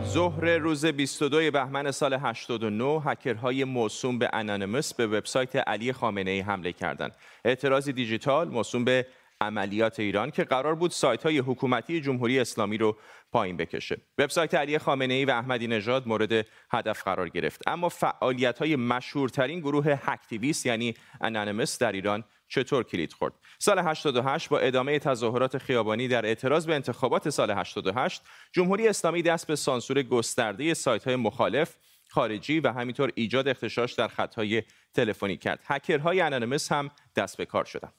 ظهر 0.10 0.58
روز 0.58 0.86
22 0.86 1.51
بهمن 1.51 1.91
سال 1.91 2.13
89 2.13 3.01
هکرهای 3.06 3.63
موسوم 3.63 4.20
به 4.20 4.29
انانیموس 4.34 4.94
به 4.94 5.08
وبسایت 5.08 5.56
علی 5.56 5.94
خامنه 5.94 6.32
ای 6.32 6.39
حمله 6.39 6.74
کردند. 6.74 7.15
اعتراض 7.46 7.89
دیجیتال 7.89 8.50
موسوم 8.50 8.86
به 8.86 9.06
عملیات 9.41 10.00
ایران 10.00 10.31
که 10.31 10.43
قرار 10.43 10.75
بود 10.75 10.91
سایت 10.91 11.24
های 11.24 11.38
حکومتی 11.38 12.01
جمهوری 12.01 12.39
اسلامی 12.39 12.77
رو 12.77 12.98
پایین 13.31 13.58
بکشه. 13.58 14.01
وبسایت 14.17 14.53
علی 14.53 14.77
خامنه 14.77 15.13
ای 15.13 15.25
و 15.25 15.31
احمدی 15.31 15.67
نژاد 15.67 16.08
مورد 16.08 16.46
هدف 16.72 17.03
قرار 17.03 17.29
گرفت. 17.29 17.62
اما 17.67 17.89
فعالیت 17.89 18.60
های 18.60 18.75
مشهورترین 18.75 19.60
گروه 19.60 20.00
هکتیویست 20.01 20.65
یعنی 20.65 20.93
انانیمس 21.22 21.77
در 21.77 21.91
ایران 21.91 22.24
چطور 22.48 22.84
کلید 22.84 23.13
خورد 23.13 23.34
سال 23.60 23.79
88 23.79 24.50
با 24.50 24.60
ادامه 24.60 25.00
تظاهرات 25.00 25.58
خیابانی 25.58 26.08
در 26.08 26.25
اعتراض 26.25 26.67
به 26.67 26.75
انتخابات 26.75 27.29
سال 27.29 27.51
88 27.51 28.22
جمهوری 28.51 28.88
اسلامی 28.88 29.22
دست 29.22 29.48
به 29.48 29.55
سانسور 29.55 30.03
گسترده 30.03 30.74
های 31.05 31.15
مخالف 31.15 31.75
خارجی 32.10 32.60
و 32.60 32.72
همینطور 32.72 33.12
ایجاد 33.15 33.48
اختشاش 33.48 33.93
در 33.93 34.08
خطهای 34.08 34.63
تلفنی 34.93 35.38
کرد 35.38 35.60
هکرهای 35.65 36.22
انانیمس 36.22 36.72
هم 36.72 36.91
دست 37.15 37.38
به 37.38 37.46
کار 37.46 37.65
شدند 37.65 37.93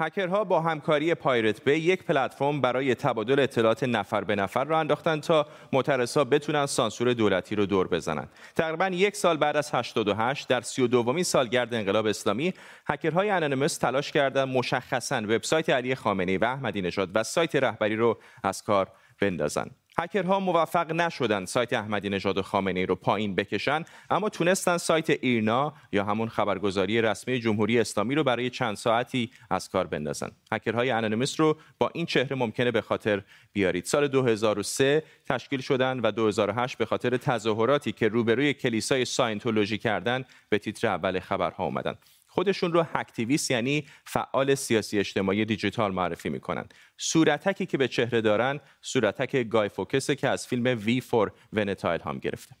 هکرها 0.00 0.44
با 0.44 0.60
همکاری 0.60 1.14
پایرت 1.14 1.64
بی 1.64 1.72
یک 1.72 2.04
پلتفرم 2.04 2.60
برای 2.60 2.94
تبادل 2.94 3.40
اطلاعات 3.40 3.84
نفر 3.84 4.24
به 4.24 4.34
نفر 4.34 4.64
را 4.64 4.80
انداختند 4.80 5.22
تا 5.22 5.46
معترضها 5.72 6.24
بتونن 6.24 6.66
سانسور 6.66 7.12
دولتی 7.12 7.54
رو 7.56 7.66
دور 7.66 7.88
بزنند. 7.88 8.28
تقریبا 8.56 8.88
یک 8.88 9.16
سال 9.16 9.36
بعد 9.36 9.56
از 9.56 9.74
88 9.74 10.48
در 10.48 10.60
32 10.60 10.88
دومین 10.88 11.24
سالگرد 11.24 11.74
انقلاب 11.74 12.06
اسلامی 12.06 12.54
هکرهای 12.86 13.30
انانیمس 13.30 13.78
تلاش 13.78 14.12
کردند 14.12 14.48
مشخصا 14.48 15.16
وبسایت 15.16 15.70
علی 15.70 15.94
خامنه‌ای 15.94 16.38
و 16.38 16.44
احمدی 16.44 16.82
نژاد 16.82 17.10
و 17.14 17.22
سایت 17.22 17.56
رهبری 17.56 17.96
رو 17.96 18.18
از 18.42 18.62
کار 18.62 18.88
بندازند. 19.20 19.79
هکرها 19.98 20.40
موفق 20.40 20.92
نشدن 20.92 21.44
سایت 21.44 21.72
احمدی 21.72 22.08
نژاد 22.08 22.38
و 22.38 22.42
خامنه 22.42 22.80
ای 22.80 22.86
رو 22.86 22.94
پایین 22.94 23.34
بکشن 23.34 23.84
اما 24.10 24.28
تونستن 24.28 24.76
سایت 24.76 25.10
ایرنا 25.10 25.74
یا 25.92 26.04
همون 26.04 26.28
خبرگزاری 26.28 27.02
رسمی 27.02 27.40
جمهوری 27.40 27.80
اسلامی 27.80 28.14
رو 28.14 28.24
برای 28.24 28.50
چند 28.50 28.76
ساعتی 28.76 29.30
از 29.50 29.68
کار 29.68 29.86
بندازن. 29.86 30.30
هکرهای 30.52 30.90
انونیمس 30.90 31.40
رو 31.40 31.56
با 31.78 31.90
این 31.94 32.06
چهره 32.06 32.36
ممکنه 32.36 32.70
به 32.70 32.80
خاطر 32.80 33.22
بیارید. 33.52 33.84
سال 33.84 34.08
2003 34.08 35.02
تشکیل 35.28 35.60
شدن 35.60 36.00
و 36.00 36.10
2008 36.10 36.78
به 36.78 36.84
خاطر 36.86 37.16
تظاهراتی 37.16 37.92
که 37.92 38.08
روبروی 38.08 38.54
کلیسای 38.54 39.04
ساینتولوژی 39.04 39.78
کردن 39.78 40.24
به 40.48 40.58
تیتر 40.58 40.86
اول 40.86 41.20
خبرها 41.20 41.64
اومدن. 41.64 41.94
خودشون 42.32 42.72
رو 42.72 42.86
هکتیویست 42.94 43.50
یعنی 43.50 43.86
فعال 44.04 44.54
سیاسی 44.54 44.98
اجتماعی 44.98 45.44
دیجیتال 45.44 45.92
معرفی 45.92 46.28
می‌کنن. 46.28 46.68
صورتکی 46.98 47.66
که 47.66 47.78
به 47.78 47.88
چهره 47.88 48.20
دارن 48.20 48.60
صورتک 48.82 49.36
گای 49.36 49.68
فوکسه 49.68 50.16
که 50.16 50.28
از 50.28 50.46
فیلم 50.46 50.78
وی 50.84 51.00
فور 51.00 51.32
ونتا 51.52 51.98
هم 52.04 52.18
گرفته. 52.18 52.56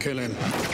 Kill 0.00 0.18
him. 0.18 0.67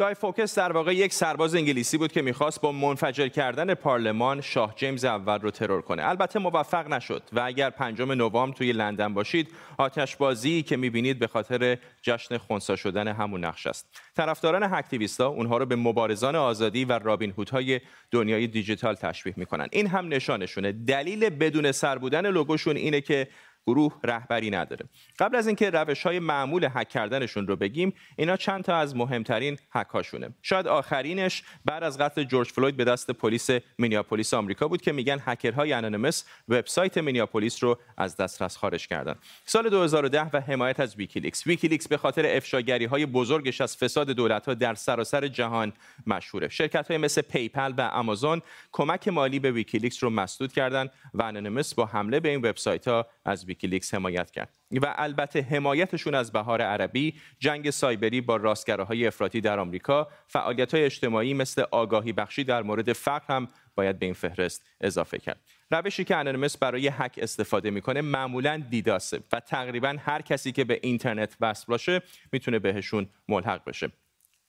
گای 0.00 0.14
فوکس 0.14 0.58
در 0.58 0.72
واقع 0.72 0.94
یک 0.94 1.12
سرباز 1.12 1.54
انگلیسی 1.54 1.98
بود 1.98 2.12
که 2.12 2.22
می‌خواست 2.22 2.60
با 2.60 2.72
منفجر 2.72 3.28
کردن 3.28 3.74
پارلمان 3.74 4.40
شاه 4.40 4.74
جیمز 4.76 5.04
اول 5.04 5.38
رو 5.38 5.50
ترور 5.50 5.82
کنه. 5.82 6.08
البته 6.08 6.38
موفق 6.38 6.88
نشد 6.88 7.22
و 7.32 7.40
اگر 7.40 7.70
پنجم 7.70 8.12
نوامبر 8.12 8.56
توی 8.56 8.72
لندن 8.72 9.14
باشید 9.14 9.48
آتشبازی 9.78 10.62
که 10.62 10.76
می‌بینید 10.76 11.18
به 11.18 11.26
خاطر 11.26 11.78
جشن 12.02 12.38
خونسا 12.38 12.76
شدن 12.76 13.08
همون 13.08 13.44
نقش 13.44 13.66
است. 13.66 14.00
طرفداران 14.16 14.62
هکتیویستا 14.62 15.28
اونها 15.28 15.56
رو 15.56 15.66
به 15.66 15.76
مبارزان 15.76 16.36
آزادی 16.36 16.84
و 16.84 16.92
رابین 16.98 17.30
هودهای 17.38 17.80
دنیای 18.10 18.46
دیجیتال 18.46 18.94
تشبیه 18.94 19.34
می‌کنن. 19.36 19.68
این 19.72 19.86
هم 19.86 20.08
نشانشونه. 20.08 20.72
دلیل 20.72 21.30
بدون 21.30 21.72
سر 21.72 21.98
بودن 21.98 22.26
لوگوشون 22.26 22.76
اینه 22.76 23.00
که 23.00 23.28
گروه 23.66 24.00
رهبری 24.04 24.50
نداره. 24.50 24.86
قبل 25.18 25.36
از 25.36 25.46
اینکه 25.46 25.70
روش 25.70 26.02
های 26.02 26.18
معمول 26.18 26.68
هک 26.74 26.88
کردنشون 26.88 27.46
رو 27.46 27.56
بگیم 27.56 27.92
اینا 28.16 28.36
چند 28.36 28.64
تا 28.64 28.76
از 28.76 28.96
مهمترین 28.96 29.58
هکاشونه 29.72 30.30
شاید 30.42 30.66
آخرینش 30.66 31.42
بعد 31.64 31.82
از 31.82 31.98
قتل 31.98 32.24
جورج 32.24 32.48
فلوید 32.48 32.76
به 32.76 32.84
دست 32.84 33.10
پلیس 33.10 33.50
مینیاپولیس 33.78 34.34
آمریکا 34.34 34.68
بود 34.68 34.82
که 34.82 34.92
میگن 34.92 35.18
هکرهای 35.24 35.72
انونیمس 35.72 36.24
وبسایت 36.48 36.98
مینیاپولیس 36.98 37.64
رو 37.64 37.78
از 37.96 38.16
دسترس 38.16 38.56
خارج 38.56 38.86
کردن. 38.86 39.14
سال 39.44 39.68
2010 39.68 40.30
و 40.32 40.40
حمایت 40.40 40.80
از 40.80 40.96
ویکیلیکس. 40.96 41.46
ویکیلیکس 41.46 41.88
به 41.88 41.96
خاطر 41.96 42.36
افشاگری 42.36 42.84
های 42.84 43.06
بزرگش 43.06 43.60
از 43.60 43.76
فساد 43.76 44.10
دولت 44.10 44.46
ها 44.46 44.54
در 44.54 44.74
سراسر 44.74 45.28
جهان 45.28 45.72
مشهوره. 46.06 46.48
شرکت 46.48 46.88
های 46.88 46.98
مثل 46.98 47.22
پیپل 47.22 47.72
و 47.76 47.80
آمازون 47.80 48.42
کمک 48.72 49.08
مالی 49.08 49.38
به 49.38 49.52
ویکیلیکس 49.52 50.02
رو 50.04 50.10
مسدود 50.10 50.52
کردند 50.52 50.90
و 51.14 51.22
انونیمس 51.22 51.74
با 51.74 51.86
حمله 51.86 52.20
به 52.20 52.28
این 52.28 52.38
وبسایت 52.38 52.88
ها 52.88 53.06
از 53.24 53.46
ویکیلیکس 53.50 53.94
حمایت 53.94 54.30
کرد. 54.30 54.54
و 54.82 54.94
البته 54.98 55.42
حمایتشون 55.42 56.14
از 56.14 56.32
بهار 56.32 56.62
عربی 56.62 57.14
جنگ 57.38 57.70
سایبری 57.70 58.20
با 58.20 58.36
راستگراهای 58.36 59.06
افراطی 59.06 59.40
در 59.40 59.58
آمریکا 59.58 60.08
فعالیت 60.26 60.74
های 60.74 60.84
اجتماعی 60.84 61.34
مثل 61.34 61.64
آگاهی 61.70 62.12
بخشی 62.12 62.44
در 62.44 62.62
مورد 62.62 62.92
فقر 62.92 63.34
هم 63.34 63.48
باید 63.74 63.98
به 63.98 64.06
این 64.06 64.14
فهرست 64.14 64.66
اضافه 64.80 65.18
کرد. 65.18 65.40
روشی 65.70 66.04
که 66.04 66.16
انونیمس 66.16 66.56
برای 66.58 66.88
هک 66.88 67.18
استفاده 67.22 67.70
می‌کنه 67.70 68.00
معمولا 68.00 68.62
DDoS 68.70 69.10
ه 69.10 69.20
و 69.32 69.40
تقریبا 69.40 69.96
هر 69.98 70.22
کسی 70.22 70.52
که 70.52 70.64
به 70.64 70.80
اینترنت 70.82 71.36
وصل 71.40 71.64
باشه 71.68 72.02
می‌تونه 72.32 72.58
بهشون 72.58 73.08
ملحق 73.28 73.64
بشه. 73.64 73.92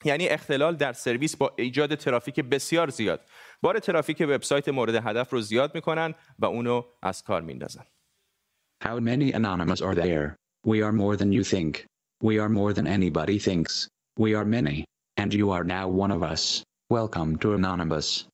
یعنی 0.04 0.28
اختلال 0.28 0.76
در 0.76 0.92
سرویس 0.92 1.36
با 1.36 1.52
ایجاد 1.56 1.94
ترافیک 1.94 2.40
بسیار 2.40 2.90
زیاد. 2.90 3.20
بار 3.62 3.78
ترافیک 3.78 4.20
وبسایت 4.20 4.68
مورد 4.68 4.94
هدف 4.94 5.30
رو 5.30 5.40
زیاد 5.40 5.74
می‌کنن 5.74 6.14
و 6.38 6.46
اونو 6.46 6.84
از 7.02 7.22
کار 7.22 7.42
میندازن. 7.42 7.84
How 8.82 8.98
many 8.98 9.32
anonymous 9.32 9.80
are 9.80 9.94
there? 9.94 10.34
We 10.64 10.82
are 10.82 10.90
more 10.90 11.14
than 11.16 11.30
you 11.30 11.44
think. 11.44 11.86
We 12.20 12.40
are 12.40 12.48
more 12.48 12.72
than 12.72 12.88
anybody 12.88 13.38
thinks. 13.38 13.86
We 14.18 14.34
are 14.34 14.44
many. 14.44 14.86
And 15.16 15.32
you 15.32 15.52
are 15.52 15.62
now 15.62 15.86
one 15.86 16.10
of 16.10 16.24
us. 16.24 16.64
Welcome 16.90 17.38
to 17.38 17.54
Anonymous. 17.54 18.26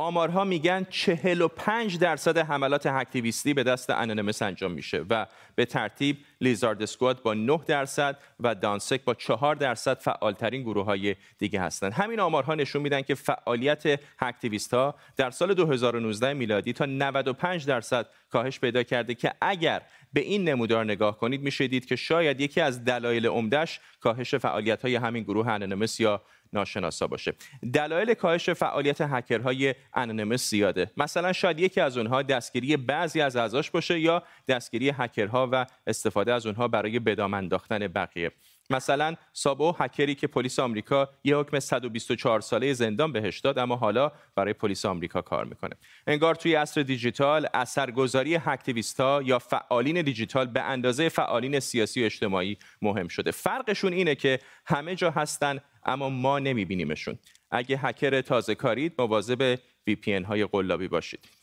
آمارها 0.00 0.44
میگن 0.44 0.86
45 0.90 1.98
درصد 1.98 2.38
حملات 2.38 2.86
اکتیویستی 2.86 3.54
به 3.54 3.62
دست 3.62 3.90
انونیمس 3.90 4.42
انجام 4.42 4.72
میشه 4.72 5.04
و 5.10 5.26
به 5.54 5.64
ترتیب 5.64 6.18
لیزارد 6.40 6.82
اسکواد 6.82 7.22
با 7.22 7.34
9 7.34 7.60
درصد 7.66 8.18
و 8.40 8.54
دانسک 8.54 9.04
با 9.04 9.14
4 9.14 9.54
درصد 9.54 9.98
فعالترین 9.98 10.62
گروه 10.62 10.84
های 10.84 11.16
دیگه 11.38 11.60
هستند 11.60 11.92
همین 11.92 12.20
آمارها 12.20 12.54
نشون 12.54 12.82
میدن 12.82 13.02
که 13.02 13.14
فعالیت 13.14 14.00
اکتیویست 14.18 14.74
ها 14.74 14.94
در 15.16 15.30
سال 15.30 15.54
2019 15.54 16.32
میلادی 16.32 16.72
تا 16.72 16.84
95 16.86 17.66
درصد 17.66 18.06
کاهش 18.30 18.60
پیدا 18.60 18.82
کرده 18.82 19.14
که 19.14 19.32
اگر 19.40 19.82
به 20.12 20.20
این 20.20 20.48
نمودار 20.48 20.84
نگاه 20.84 21.18
کنید 21.18 21.42
میشه 21.42 21.68
دید 21.68 21.86
که 21.86 21.96
شاید 21.96 22.40
یکی 22.40 22.60
از 22.60 22.84
دلایل 22.84 23.26
عمدهش 23.26 23.80
کاهش 24.00 24.34
فعالیت 24.34 24.82
های 24.82 24.96
همین 24.96 25.22
گروه 25.22 25.48
انونیمس 25.48 26.00
یا 26.00 26.22
ناشناسا 26.52 27.06
باشه. 27.06 27.34
دلایل 27.74 28.14
کاهش 28.14 28.50
فعالیت 28.50 29.00
هکرهای 29.00 29.74
انونیمس 29.94 30.50
زیاده. 30.50 30.90
مثلا 30.96 31.32
شاید 31.32 31.60
یکی 31.60 31.80
از 31.80 31.96
اونها 31.96 32.22
دستگیری 32.22 32.76
بعضی 32.76 33.20
از 33.20 33.36
اعضاش 33.36 33.70
باشه 33.70 34.00
یا 34.00 34.22
دستگیری 34.48 34.90
هکرها 34.90 35.48
و 35.52 35.66
استفاده 35.86 36.32
از 36.32 36.46
اونها 36.46 36.68
برای 36.68 36.98
بدام 36.98 37.34
انداختن 37.34 37.78
بقیه. 37.78 38.32
مثلا 38.70 39.16
سابو 39.32 39.74
هکری 39.78 40.14
که 40.14 40.26
پلیس 40.26 40.58
آمریکا 40.58 41.08
یه 41.24 41.36
حکم 41.36 41.58
124 41.58 42.40
ساله 42.40 42.72
زندان 42.72 43.12
بهش 43.12 43.38
داد 43.40 43.58
اما 43.58 43.76
حالا 43.76 44.12
برای 44.34 44.52
پلیس 44.52 44.84
آمریکا 44.84 45.22
کار 45.22 45.44
می‌کنه. 45.44 45.76
انگار 46.06 46.34
توی 46.34 46.54
عصر 46.54 46.82
دیجیتال 46.82 47.46
اثرگذاری 47.54 48.34
هکتیویستا 48.34 49.22
یا 49.22 49.38
فعالین 49.38 50.02
دیجیتال 50.02 50.46
به 50.46 50.62
اندازه 50.62 51.08
فعالین 51.08 51.60
سیاسی 51.60 52.02
و 52.02 52.04
اجتماعی 52.04 52.58
مهم 52.82 53.08
شده. 53.08 53.30
فرقشون 53.30 53.92
اینه 53.92 54.14
که 54.14 54.38
همه 54.66 54.94
جا 54.94 55.10
هستن 55.10 55.60
اما 55.84 56.08
ما 56.08 56.38
نمیبینیمشون. 56.38 57.18
اگه 57.50 57.78
هکر 57.82 58.20
تازه 58.20 58.54
کارید 58.54 58.94
مواظب 58.98 59.56
VPN 59.90 60.24
های 60.26 60.44
قلابی 60.44 60.88
باشید. 60.88 61.39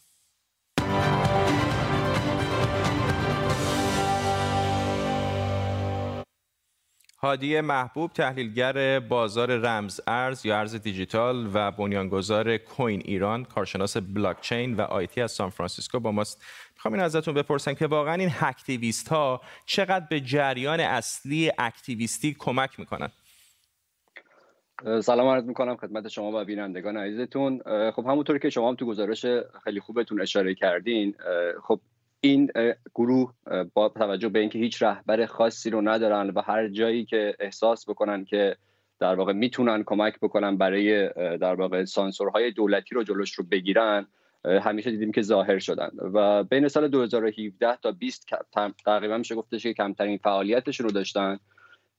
هادی 7.20 7.62
محبوب 7.62 8.12
تحلیلگر 8.14 9.00
بازار 9.00 9.58
رمز 9.58 10.02
ارز 10.08 10.46
یا 10.46 10.60
ارز 10.60 10.76
دیجیتال 10.76 11.50
و 11.54 11.72
بنیانگذار 11.72 12.58
کوین 12.58 13.02
ایران 13.06 13.44
کارشناس 13.44 13.98
بلاکچین 13.98 14.74
و 14.74 14.82
IT 14.82 15.22
از 15.22 15.32
سان 15.32 15.50
فرانسیسکو 15.50 16.00
با 16.00 16.12
ماست. 16.12 16.46
می‌خوام 16.76 16.94
این 16.94 17.04
ازتون 17.04 17.34
بپرسم 17.34 17.74
که 17.74 17.88
واقعا 17.88 18.14
این 18.14 18.30
hacktivist 18.32 19.08
ها 19.08 19.42
چقدر 19.66 20.06
به 20.10 20.20
جریان 20.20 20.80
اصلی 20.80 21.52
اکتیویستی 21.58 22.36
کمک 22.40 22.80
می‌کنن؟ 22.80 23.10
سلام 25.02 25.28
عرض 25.28 25.44
می‌کنم 25.44 25.76
خدمت 25.76 26.08
شما 26.08 26.42
و 26.42 26.46
بینندگان 26.46 26.98
عزیزتون. 26.98 27.62
خب 27.92 28.06
همونطور 28.08 28.38
که 28.38 28.50
شما 28.50 28.70
هم 28.70 28.76
تو 28.76 28.86
گزارش 28.86 29.26
خیلی 29.64 29.80
خوبتون 29.80 30.22
اشاره 30.22 30.56
کردین 30.56 31.16
خب 31.64 31.80
این 32.22 32.52
گروه 32.96 33.34
با 33.74 33.90
توجه 33.90 34.30
به 34.30 34.40
اینکه 34.40 34.60
هیچ 34.60 34.84
رهبر 34.84 35.26
خاصی 35.26 35.70
رو 35.70 35.82
ندارن 35.82 36.30
و 36.30 36.42
هر 36.42 36.68
جایی 36.68 37.06
که 37.06 37.36
احساس 37.40 37.90
بکنن 37.90 38.26
که 38.26 38.56
در 39.00 39.16
واقع 39.16 39.34
می‌تونن 39.34 39.84
کمک 39.84 40.20
بکنن 40.20 40.58
برای 40.58 41.10
در 41.38 41.56
واقع 41.56 41.86
سانسورهای 41.86 42.52
دولتی 42.52 42.96
رو 42.96 43.04
جلوش 43.04 43.34
رو 43.34 43.46
بگیرن 43.52 44.08
همیشه 44.46 44.92
دیدیم 44.92 45.12
که 45.12 45.22
ظاهر 45.22 45.60
شدن. 45.60 45.90
و 46.14 46.44
بین 46.44 46.68
سال 46.68 46.88
2017 46.88 47.76
تا 47.76 47.92
20 47.92 48.28
تقریبا 48.86 49.18
میشه 49.18 49.36
گفتش 49.36 49.64
که 49.64 49.74
کمترین 49.74 50.18
فعالیتشون 50.18 50.88
رو 50.88 50.92
داشتن 50.92 51.40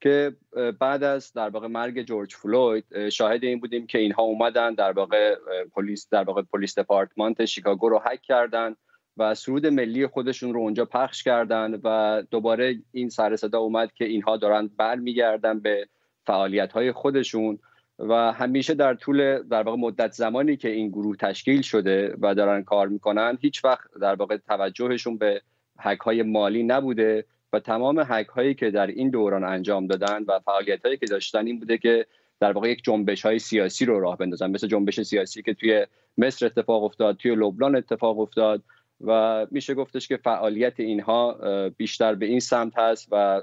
که 0.01 0.35
بعد 0.79 1.03
از 1.03 1.33
در 1.33 1.49
واقع 1.49 1.67
مرگ 1.67 2.01
جورج 2.01 2.35
فلوید 2.35 3.09
شاهد 3.09 3.43
این 3.43 3.59
بودیم 3.59 3.87
که 3.87 3.97
اینها 3.97 4.23
اومدن 4.23 4.73
در 4.73 4.91
واقع 4.91 5.35
پلیس 5.75 6.09
در 6.09 6.23
واقع 6.23 6.41
پلیس 6.41 6.79
دپارتمانت 6.79 7.45
شیکاگو 7.45 7.89
رو 7.89 8.01
هک 8.05 8.21
کردن 8.21 8.75
و 9.19 9.35
سرود 9.35 9.67
ملی 9.67 10.07
خودشون 10.07 10.53
رو 10.53 10.59
اونجا 10.59 10.85
پخش 10.85 11.23
کردن 11.23 11.79
و 11.83 12.21
دوباره 12.31 12.75
این 12.91 13.09
سر 13.09 13.35
صدا 13.35 13.59
اومد 13.59 13.93
که 13.93 14.05
اینها 14.05 14.37
دارن 14.37 14.69
برمیگردن 14.77 15.59
به 15.59 15.87
فعالیت 16.25 16.71
های 16.71 16.91
خودشون 16.91 17.59
و 17.99 18.31
همیشه 18.31 18.73
در 18.73 18.93
طول 18.93 19.43
در 19.43 19.63
واقع 19.63 19.77
مدت 19.77 20.11
زمانی 20.11 20.57
که 20.57 20.69
این 20.69 20.89
گروه 20.89 21.15
تشکیل 21.15 21.61
شده 21.61 22.15
و 22.21 22.35
دارن 22.35 22.63
کار 22.63 22.87
می‌کنن 22.87 23.37
هیچ 23.41 23.65
وقت 23.65 23.89
در 24.01 24.15
واقع 24.15 24.37
توجهشون 24.37 25.17
به 25.17 25.41
حک 25.79 25.99
های 25.99 26.23
مالی 26.23 26.63
نبوده 26.63 27.25
و 27.53 27.59
تمام 27.59 27.99
حک 27.99 28.27
هایی 28.27 28.53
که 28.53 28.71
در 28.71 28.87
این 28.87 29.09
دوران 29.09 29.43
انجام 29.43 29.87
دادن 29.87 30.23
و 30.27 30.39
فعالیت 30.39 30.85
هایی 30.85 30.97
که 30.97 31.05
داشتن 31.05 31.45
این 31.45 31.59
بوده 31.59 31.77
که 31.77 32.05
در 32.39 32.51
واقع 32.51 32.69
یک 32.69 32.83
جنبش 32.83 33.25
های 33.25 33.39
سیاسی 33.39 33.85
رو 33.85 33.99
راه 33.99 34.17
بندازن. 34.17 34.51
مثل 34.51 34.67
جنبش 34.67 35.01
سیاسی 35.01 35.41
که 35.41 35.53
توی 35.53 35.85
مصر 36.17 36.45
اتفاق 36.45 36.83
افتاد 36.83 37.17
توی 37.17 37.35
لبنان 37.35 37.75
اتفاق 37.75 38.19
افتاد 38.19 38.63
و 39.01 39.47
میشه 39.51 39.73
گفتش 39.73 40.07
که 40.07 40.17
فعالیت 40.17 40.79
اینها 40.79 41.37
بیشتر 41.77 42.15
به 42.15 42.25
این 42.25 42.39
سمت 42.39 42.77
هست 42.77 43.07
و 43.11 43.41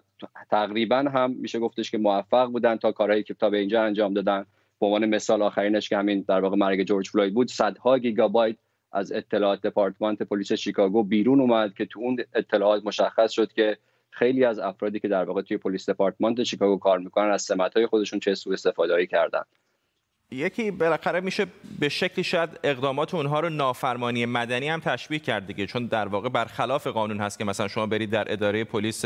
تقریبا 0.50 0.96
هم 0.96 1.30
میشه 1.30 1.58
گفتش 1.58 1.90
که 1.90 1.98
موفق 1.98 2.46
بودن 2.46 2.76
تا 2.76 2.92
کارهایی 2.92 3.22
که 3.22 3.34
تا 3.34 3.50
به 3.50 3.58
اینجا 3.58 3.82
انجام 3.82 4.14
دادن. 4.14 4.46
به 4.80 4.86
عنوان 4.86 5.06
مثال 5.06 5.42
آخرینش 5.42 5.88
که 5.88 5.96
همین 5.96 6.24
در 6.28 6.40
واقع 6.40 6.56
مرگ 6.56 6.82
جورج 6.82 7.08
فلوید 7.08 7.34
بود 7.34 7.50
صدها 7.50 7.98
گیگابایت 7.98 8.56
از 8.92 9.12
اطلاعات 9.12 9.62
دپارتمان 9.62 10.16
پلیس 10.16 10.52
شیکاگو 10.52 11.02
بیرون 11.02 11.40
اومد 11.40 11.74
که 11.74 11.86
تو 11.86 12.00
اون 12.00 12.16
اطلاعات 12.34 12.86
مشخص 12.86 13.32
شد 13.32 13.52
که 13.52 13.78
خیلی 14.10 14.44
از 14.44 14.58
افرادی 14.58 15.00
که 15.00 15.08
در 15.08 15.24
واقع 15.24 15.42
توی 15.42 15.56
پلیس 15.56 15.90
دپارتمان 15.90 16.44
شیکاگو 16.44 16.78
کار 16.78 16.98
می‌کنن 16.98 17.30
از 17.30 17.42
سمتهای 17.42 17.86
خودشون 17.86 18.20
چه 18.20 18.34
سوء 18.34 18.52
استفاده 18.52 19.06
کردن. 19.06 19.42
یکی 20.30 20.70
بالاخره 20.70 21.20
میشه 21.20 21.46
به 21.78 21.88
شکلی 21.88 22.24
شاید 22.24 22.50
اقدامات 22.64 23.14
اونها 23.14 23.40
رو 23.40 23.48
نافرمانی 23.48 24.26
مدنی 24.26 24.68
هم 24.68 24.80
تشبیه 24.80 25.18
کرد 25.18 25.46
دیگه. 25.46 25.66
چون 25.66 25.86
در 25.86 26.08
واقع 26.08 26.28
برخلاف 26.28 26.86
قانون 26.86 27.20
هست 27.20 27.38
که 27.38 27.44
مثلا 27.44 27.68
شما 27.68 27.86
برید 27.86 28.10
در 28.10 28.32
اداره 28.32 28.64
پلیس 28.64 29.04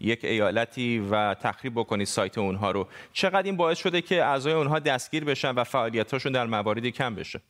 یک 0.00 0.24
ایالتی 0.24 0.98
و 1.10 1.34
تخریب 1.34 1.72
بکنید 1.74 2.06
سایت 2.06 2.38
اونها 2.38 2.70
رو. 2.70 2.88
چقدر 3.12 3.42
این 3.42 3.56
باعث 3.56 3.78
شده 3.78 4.00
که 4.00 4.24
اعضای 4.24 4.52
اونها 4.52 4.78
دستگیر 4.78 5.24
بشن 5.24 5.50
و 5.50 5.64
فعالیتاشون 5.64 6.32
در 6.32 6.46
مواردی 6.46 6.90
کم 6.90 7.14
بشه؟ 7.14 7.40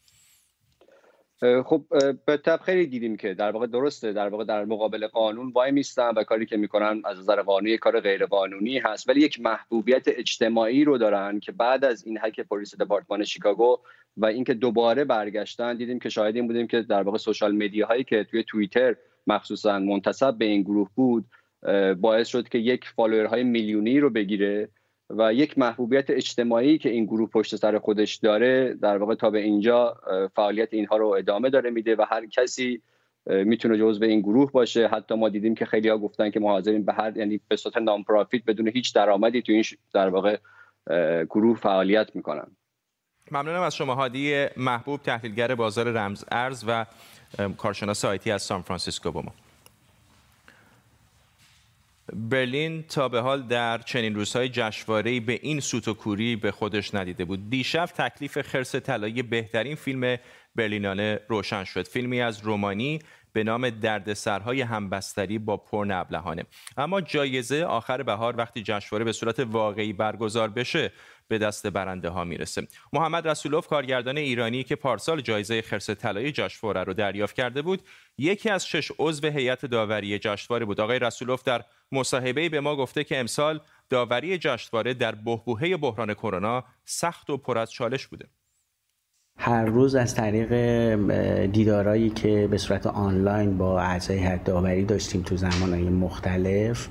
خب 1.41 1.85
به 2.27 2.37
طب 2.37 2.61
خیلی 2.65 2.87
دیدیم 2.87 3.17
که 3.17 3.35
در 3.35 3.51
واقع 3.51 3.67
درسته 3.67 4.13
در 4.13 4.29
واقع 4.29 4.45
در 4.45 4.65
مقابل 4.65 5.07
قانون 5.07 5.51
وای 5.51 5.71
میستن 5.71 6.11
و 6.17 6.25
کاری 6.25 6.47
که 6.47 6.57
می‌کنن 6.57 7.03
از 7.05 7.19
نظر 7.19 7.43
قانونی 7.43 7.79
کار 7.79 8.01
غیر 8.01 8.27
قانونی 8.27 8.79
هست. 8.79 9.09
ولی 9.09 9.21
یک 9.21 9.41
محبوبیت 9.41 10.03
اجتماعی 10.07 10.85
رو 10.85 10.99
دارن 10.99 11.41
که 11.41 11.53
بعد 11.53 11.85
از 11.85 12.07
این 12.07 12.19
حک 12.19 12.41
پلیس 12.41 12.77
دپارتمان 12.77 13.25
شیکاگو 13.25 13.79
و 14.17 14.27
اینکه 14.27 14.55
دوباره 14.55 15.05
برگشتن 15.05 15.77
دیدیم 15.77 15.99
که 15.99 16.09
شاهد 16.09 16.37
این 16.37 16.47
بودیم 16.47 16.67
که 16.67 16.83
در 16.83 17.03
واقع 17.03 17.19
سوشال 17.19 17.55
مدیا 17.55 17.87
هایی 17.87 18.05
که 18.05 18.25
توی 18.25 18.45
توییتر 18.45 18.97
مخصوصا 19.27 19.79
منتصب 19.79 20.39
به 20.39 20.45
این 20.45 20.63
گروه 20.63 20.91
بود 20.95 21.25
باعث 22.01 22.29
شد 22.29 22.49
که 22.49 22.59
یک 22.59 22.85
های 23.31 23.45
میلیونی 23.45 24.01
رو 24.01 24.11
بگیره. 24.11 24.69
و 25.11 25.35
یک 25.35 25.59
محبوبیت 25.59 26.11
اجتماعی 26.11 26.79
که 26.79 26.89
این 26.89 27.05
گروه 27.05 27.31
پشت 27.31 27.57
سر 27.57 27.79
خودش 27.79 28.17
داره 28.17 28.75
در 28.75 28.97
واقع 28.97 29.15
تا 29.15 29.31
به 29.31 29.39
اینجا 29.39 29.97
فعالیت 30.37 30.75
اینها 30.75 30.97
رو 30.97 31.07
ادامه 31.07 31.51
داره 31.51 31.71
میده 31.71 31.97
و 31.97 32.05
هر 32.11 32.27
کسی 32.27 32.83
می‌تونه 33.27 33.79
جزء 33.79 34.07
این 34.07 34.21
گروه 34.21 34.53
باشه. 34.53 34.89
حتی 34.89 35.15
ما 35.15 35.29
دیدیم 35.29 35.55
که 35.55 35.65
خیلی 35.65 35.89
ها 35.89 35.99
گفتن 35.99 36.31
که 36.31 36.41
مهاجرین 36.41 36.85
به 36.85 36.93
هر 36.93 37.17
یعنی 37.17 37.41
به 37.49 37.57
صورت 37.57 37.77
نام 37.77 38.03
پرافیت 38.03 38.45
بدون 38.45 38.69
هیچ 38.69 38.95
درآمدی 38.95 39.43
تو 39.43 39.53
این 39.53 39.65
در 39.95 40.09
واقع 40.09 40.39
گروه 41.31 41.57
فعالیت 41.57 42.17
می‌کنن. 42.17 42.47
ممنونم 43.31 43.63
از 43.63 43.77
شما 43.77 43.95
هادی 43.95 44.47
محبوب 44.57 45.03
تحلیلگر 45.03 45.55
بازار 45.55 45.93
رمز 45.93 46.25
ارز 46.31 46.65
و 46.69 46.87
کارشناس 47.57 48.05
آیتی 48.05 48.31
از 48.31 48.43
سان 48.43 48.63
فرانسیسکو 48.63 49.11
با 49.11 49.23
ما. 49.23 49.33
برلین 52.13 52.83
تا 52.83 53.09
به 53.09 53.21
حال 53.21 53.43
در 53.43 53.79
چنین 53.79 54.15
روزهای 54.15 54.49
جشنواره‌ای 54.49 55.21
به 55.21 55.39
این 55.43 55.61
سوت 55.61 55.89
و 55.89 55.95
کوری 55.95 56.37
به 56.37 56.51
خودش 56.51 56.95
ندیده 56.95 57.25
بود. 57.25 57.51
دیشب 57.51 57.87
تکلیف 57.87 58.41
خرس 58.41 58.75
طلایی 58.75 59.23
بهترین 59.23 59.75
فیلم 59.75 60.17
برلینانه 60.57 61.21
روشن 61.29 61.65
شد. 61.65 61.89
فیلمی 61.89 62.21
از 62.21 62.41
رومانی 62.41 62.99
به 63.33 63.45
نام 63.45 63.71
دردسرهای 63.71 64.61
همبستری 64.61 65.39
با 65.39 65.57
پرن 65.57 65.91
ابلهانه 65.91 66.45
اما 66.77 67.01
جایزه 67.01 67.65
آخر 67.65 68.03
بهار 68.03 68.37
وقتی 68.37 68.63
جشنواره 68.63 69.05
به 69.05 69.13
صورت 69.13 69.41
واقعی 69.41 69.93
برگزار 69.93 70.49
بشه 70.49 70.93
به 71.29 71.39
دست 71.39 71.67
برنده 71.67 72.09
ها 72.09 72.25
می‌رسه. 72.25 72.69
محمد 72.93 73.29
رسولوف 73.29 73.67
کارگردان 73.67 74.19
ایرانی 74.19 74.65
که 74.65 74.77
پارسال 74.77 75.21
جایزه 75.21 75.63
خرس 75.63 75.91
طلایی 75.91 76.33
جشنواره 76.33 76.85
رو 76.85 76.95
دریافت 76.95 77.37
کرده 77.37 77.63
بود 77.63 77.83
یکی 78.19 78.51
از 78.51 78.67
شش 78.67 78.93
عضو 78.99 79.29
هیئت 79.29 79.67
داوری 79.67 80.19
جشنواره 80.19 80.65
بود. 80.65 80.81
آقای 80.81 80.99
رسولوف 80.99 81.43
در 81.43 81.65
مصاحبه 81.93 82.49
به 82.49 82.61
ما 82.61 82.77
گفته 82.77 83.05
که 83.05 83.19
امسال 83.19 83.61
داوری 83.91 84.39
جشنواره 84.39 84.95
در 84.95 85.15
بحبوحه 85.15 85.77
بحران 85.77 86.15
کرونا 86.15 86.65
سخت 86.85 87.31
و 87.31 87.37
پر 87.37 87.59
از 87.59 87.73
چالش 87.73 88.07
بوده. 88.07 88.29
هر 89.41 89.65
روز 89.65 89.95
از 89.95 90.15
طریق 90.15 90.53
دیدارایی 91.47 92.11
که 92.11 92.49
به 92.51 92.59
صورت 92.59 92.87
آنلاین 92.87 93.59
با 93.59 93.81
اعضای 93.81 94.39
داوری 94.45 94.85
داشتیم 94.85 95.23
تو 95.23 95.37
زمانهای 95.37 95.89
مختلف 95.89 96.89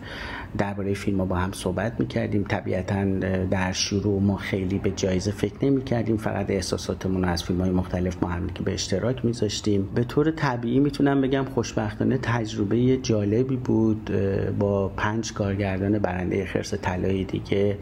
درباره 0.57 0.93
فیلم 0.93 1.17
ها 1.17 1.25
با 1.25 1.36
هم 1.36 1.51
صحبت 1.51 1.99
می‌کردیم. 1.99 2.43
طبیعتا 2.43 3.03
در 3.51 3.71
شروع 3.71 4.21
ما 4.21 4.38
خیلی 4.38 4.79
به 4.79 4.91
جایزه 4.91 5.31
فکر 5.31 5.65
نمی 5.65 5.83
کردیم 5.83 6.17
فقط 6.17 6.49
احساساتمون 6.49 7.25
از 7.25 7.43
فیلم 7.43 7.62
های 7.62 7.69
مختلف 7.69 8.23
ما 8.23 8.29
هم 8.29 8.47
به 8.65 8.73
اشتراک 8.73 9.25
میذاشتیم. 9.25 9.89
به 9.95 10.03
طور 10.03 10.31
طبیعی 10.31 10.79
می‌تونم 10.79 11.21
بگم 11.21 11.45
خوشبختانه 11.53 12.17
تجربه 12.21 12.97
جالبی 12.97 13.55
بود 13.55 14.12
با 14.60 14.89
پنج 14.89 15.33
کارگردان 15.33 15.99
برنده 15.99 16.45
خرس 16.45 16.73
طلایی 16.73 17.25
دیگه 17.25 17.77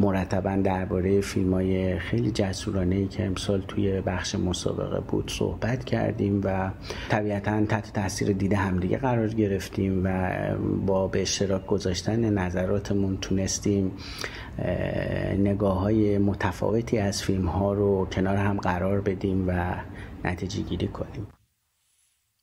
مرتبا 0.00 0.56
درباره 0.64 1.20
فیلم 1.20 1.54
های 1.54 1.98
خیلی 1.98 2.30
جسورانه 2.30 2.96
ای 2.96 3.06
که 3.06 3.26
امسال 3.26 3.62
توی 3.68 3.97
بخش 4.00 4.34
مسابقه 4.34 5.00
بود 5.00 5.30
صحبت 5.30 5.84
کردیم 5.84 6.40
و 6.44 6.70
طبیعتا 7.08 7.66
تحت 7.66 7.92
تاثیر 7.92 8.32
دیده 8.32 8.56
همدیگه 8.56 8.98
قرار 8.98 9.28
گرفتیم 9.28 10.02
و 10.04 10.30
با 10.86 11.08
به 11.08 11.22
اشتراک 11.22 11.66
گذاشتن 11.66 12.30
نظراتمون 12.30 13.16
تونستیم 13.16 13.92
نگاه 15.38 15.78
های 15.78 16.18
متفاوتی 16.18 16.98
از 16.98 17.22
فیلم 17.22 17.46
ها 17.46 17.72
رو 17.72 18.08
کنار 18.12 18.36
هم 18.36 18.56
قرار 18.56 19.00
بدیم 19.00 19.48
و 19.48 19.74
نتیجه 20.24 20.62
گیری 20.62 20.88
کنیم. 20.88 21.26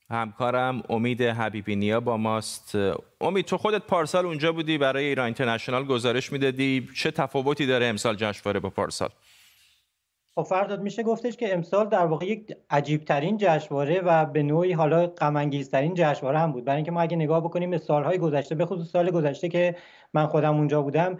همکارم 0.10 0.84
امید 0.89 1.22
حبیبی 1.22 1.76
نیا 1.76 2.00
با 2.00 2.18
ماست. 2.18 2.78
امید 3.22 3.46
تو 3.46 3.58
خودت 3.58 3.82
پارسال 3.82 4.26
اونجا 4.26 4.52
بودی 4.52 4.78
برای 4.78 5.06
ایران 5.06 5.26
اینترنشنال 5.26 5.86
گزارش 5.86 6.32
می‌دادی. 6.32 6.88
چه 6.96 7.12
تفاوتی 7.12 7.65
داره 7.65 7.86
امسال 7.86 8.15
جشنواره 8.15 8.60
با 8.60 8.70
پارسال؟ 8.70 9.10
خب 10.38 10.43
فرداد 10.43 10.82
میشه 10.82 11.04
گفتش 11.04 11.38
که 11.38 11.54
امسال 11.54 11.89
در 11.89 12.06
واقع 12.06 12.26
یک 12.26 12.58
عجیب 12.69 13.06
ترین 13.06 13.38
جشنواره 13.38 14.02
و 14.02 14.26
به 14.26 14.43
نوعی 14.43 14.71
حالا 14.71 15.08
غم 15.08 15.50
ترین 15.50 15.93
جشنواره 15.95 16.39
هم 16.39 16.52
بود. 16.52 16.65
برای 16.65 16.76
اینکه 16.76 16.91
ما 16.91 17.02
اگه 17.02 17.15
نگاه 17.15 17.41
بکنیم 17.43 17.71
به 17.71 17.78
سالهای 17.78 18.17
گذشته 18.17 18.56
به 18.56 18.65
خصوص 18.65 18.91
سال 18.91 19.12
گذشته 19.12 19.50
که 19.50 19.76
من 20.13 20.28
خودم 20.28 20.56
اونجا 20.56 20.82
بودم 20.82 21.17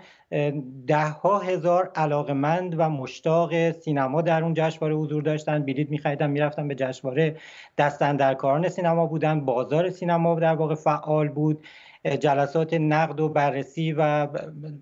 ده 0.88 1.08
ها 1.08 1.40
هزار 1.40 1.92
علاقمند 1.96 2.76
و 2.78 2.90
مشتاق 2.90 3.72
سینما 3.72 4.22
در 4.22 4.44
اون 4.44 4.54
جشنواره 4.54 4.96
حضور 4.96 5.24
داشتن. 5.24 5.66
بلیط 5.66 5.90
میخریدن 5.90 6.30
می‌رفتن 6.30 6.68
به 6.68 6.76
جشنواره. 6.76 7.36
دستن 7.78 8.16
در 8.16 8.34
کاران 8.34 8.70
سینما 8.70 9.06
بودن 9.06 9.46
بازار 9.46 9.90
سینما 9.90 10.40
در 10.40 10.56
واقع 10.56 10.76
فعال 10.76 11.28
بود. 11.28 11.66
جلسات 12.06 12.74
نقد 12.74 13.20
و 13.20 13.30
بررسی 13.30 13.94
و 13.94 14.28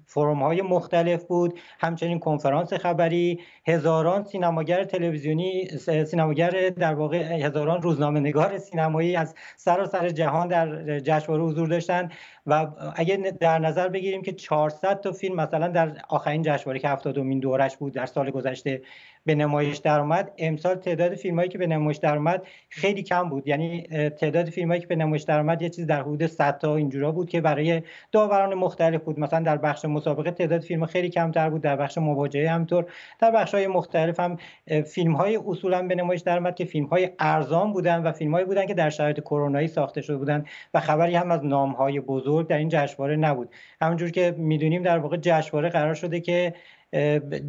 فرم 0.05 0.43
های 0.43 0.61
مختلف 0.61 1.23
بود. 1.23 1.59
همچنین 1.79 2.19
کنفرانس 2.19 2.73
خبری 2.73 3.39
هزاران 3.67 4.23
سینماگر 4.23 4.83
تلویزیونی 4.83 5.67
سینماگر 6.05 6.69
در 6.69 6.93
واقع 6.93 7.17
هزاران 7.17 7.81
روزنامه 7.81 8.19
نگار 8.19 8.57
سینمایی 8.57 9.15
از 9.15 9.35
سراسر 9.55 10.09
جهان 10.09 10.47
در 10.47 10.99
جشنواره 10.99 11.43
حضور 11.43 11.67
داشتن. 11.67 12.09
و 12.45 12.67
اگه 12.95 13.17
در 13.39 13.59
نظر 13.59 13.87
بگیریم 13.87 14.21
که 14.21 14.33
400 14.33 14.99
تا 14.99 15.11
فیلم 15.11 15.35
مثلا 15.35 15.67
در 15.67 15.97
آخرین 16.09 16.41
جشنواره 16.41 16.79
که 16.79 16.89
70 16.89 17.39
دورش 17.39 17.77
بود 17.77 17.93
در 17.93 18.05
سال 18.05 18.31
گذشته 18.31 18.81
به 19.25 19.35
نمایش 19.35 19.77
درآمد. 19.77 20.31
امسال 20.37 20.75
تعداد 20.75 21.15
فیلمایی 21.15 21.49
که 21.49 21.57
به 21.57 21.67
نمایش 21.67 21.97
درآمد 21.97 22.47
خیلی 22.69 23.03
کم 23.03 23.29
بود. 23.29 23.47
یعنی 23.47 23.81
تعداد 24.09 24.49
فیلمایی 24.49 24.81
که 24.81 24.87
به 24.87 24.95
نمایش 24.95 25.21
درآمد 25.23 25.61
یه 25.61 25.69
چیز 25.69 25.87
در 25.87 26.01
حدود 26.01 26.25
100 26.25 26.57
تا 26.57 26.75
اینجورا 26.75 27.11
بود 27.11 27.29
که 27.29 27.41
برای 27.41 27.81
داوران 28.11 28.53
مختلف 28.53 29.01
بود. 29.01 29.19
مثلا 29.19 29.39
در 29.39 29.57
بخش 29.57 29.85
مسابقه 29.85 30.31
تعداد 30.31 30.61
فیلم 30.61 30.85
خیلی 30.85 31.09
کمتر 31.09 31.49
بود 31.49 31.61
در 31.61 31.75
بخش 31.75 31.97
مواجهه 31.97 32.51
همطور 32.51 32.85
در 33.19 33.31
بخش 33.31 33.53
های 33.53 33.67
مختلف 33.67 34.19
هم 34.19 34.37
فیلم 34.85 35.13
های 35.13 35.39
اصولا 35.47 35.87
به 35.87 35.95
نمایش 35.95 36.21
درآمد 36.21 36.55
که 36.55 36.65
فیلم 36.65 36.85
های 36.85 37.09
ارزان 37.19 37.73
بودن 37.73 38.03
و 38.03 38.11
فیلم 38.11 38.31
هایی 38.31 38.45
بودن 38.45 38.65
که 38.65 38.73
در 38.73 38.89
شرایط 38.89 39.19
کرونایی 39.19 39.67
ساخته 39.67 40.01
شده 40.01 40.17
بودن 40.17 40.45
و 40.73 40.79
خبری 40.79 41.15
هم 41.15 41.31
از 41.31 41.45
نام 41.45 41.71
های 41.71 41.99
بزرگ 41.99 42.47
در 42.47 42.57
این 42.57 42.69
جشنواره 42.69 43.15
نبود. 43.15 43.49
همونجور 43.81 44.11
که 44.11 44.35
می‌دونیم 44.37 44.83
در 44.83 44.99
واقع 44.99 45.17
جشنواره 45.17 45.69
قرار 45.69 45.93
شده 45.93 46.19
که 46.19 46.53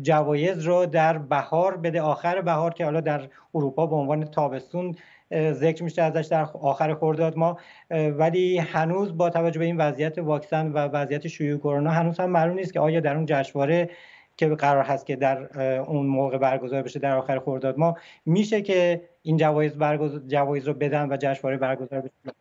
جوایز 0.03 0.59
رو 0.67 0.87
در 0.87 1.19
بهار 1.19 1.77
بده. 1.77 2.01
آخر 2.01 2.41
بهار 2.41 2.75
که 2.75 2.85
حالا 2.85 3.01
در 3.01 3.29
اروپا 3.55 3.87
به 3.87 3.97
عنوان 3.97 4.25
تابستون 4.25 4.97
ذکر 5.35 5.83
میشه 5.83 6.03
ازش 6.03 6.27
در 6.27 6.43
آخر 6.43 6.95
خرداد 6.95 7.37
ما. 7.37 7.59
ولی 7.91 8.59
هنوز 8.59 9.17
با 9.17 9.31
توجه 9.31 9.59
به 9.59 9.65
این 9.65 9.77
وضعیت 9.77 10.19
واکسن 10.19 10.73
و 10.73 10.79
وضعیت 10.79 11.29
شیوع 11.29 11.59
کرونا 11.59 11.91
هنوز 11.91 12.21
هم 12.21 12.31
معلوم 12.31 12.57
نیست 12.57 12.73
که 12.73 12.81
آیا 12.81 13.01
در 13.01 13.17
اون 13.17 13.27
جشنواره 13.27 13.91
که 14.37 14.49
قرار 14.49 14.85
هست 14.85 15.07
که 15.07 15.17
در 15.17 15.61
اون 15.81 16.07
موقع 16.07 16.39
برگزار 16.39 16.83
بشه 16.83 16.99
در 16.99 17.17
آخر 17.17 17.39
خرداد 17.39 17.79
ما 17.79 17.97
میشه 18.27 18.63
که 18.63 19.03
این 19.23 19.37
جوایز 19.37 19.79
برگزار 19.79 20.21
جوایز 20.27 20.69
رو 20.69 20.75
بدن 20.75 21.13
و 21.13 21.17
جشنواره 21.17 21.57
برگزار 21.57 22.01
بشه؟ 22.01 22.35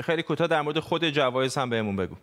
خیلی 0.00 0.22
کوتاه 0.22 0.46
در 0.46 0.62
مورد 0.62 0.78
خود 0.78 1.08
جوایز 1.08 1.54
هم 1.54 1.70
بهمون 1.70 1.96
بگو. 1.96 2.14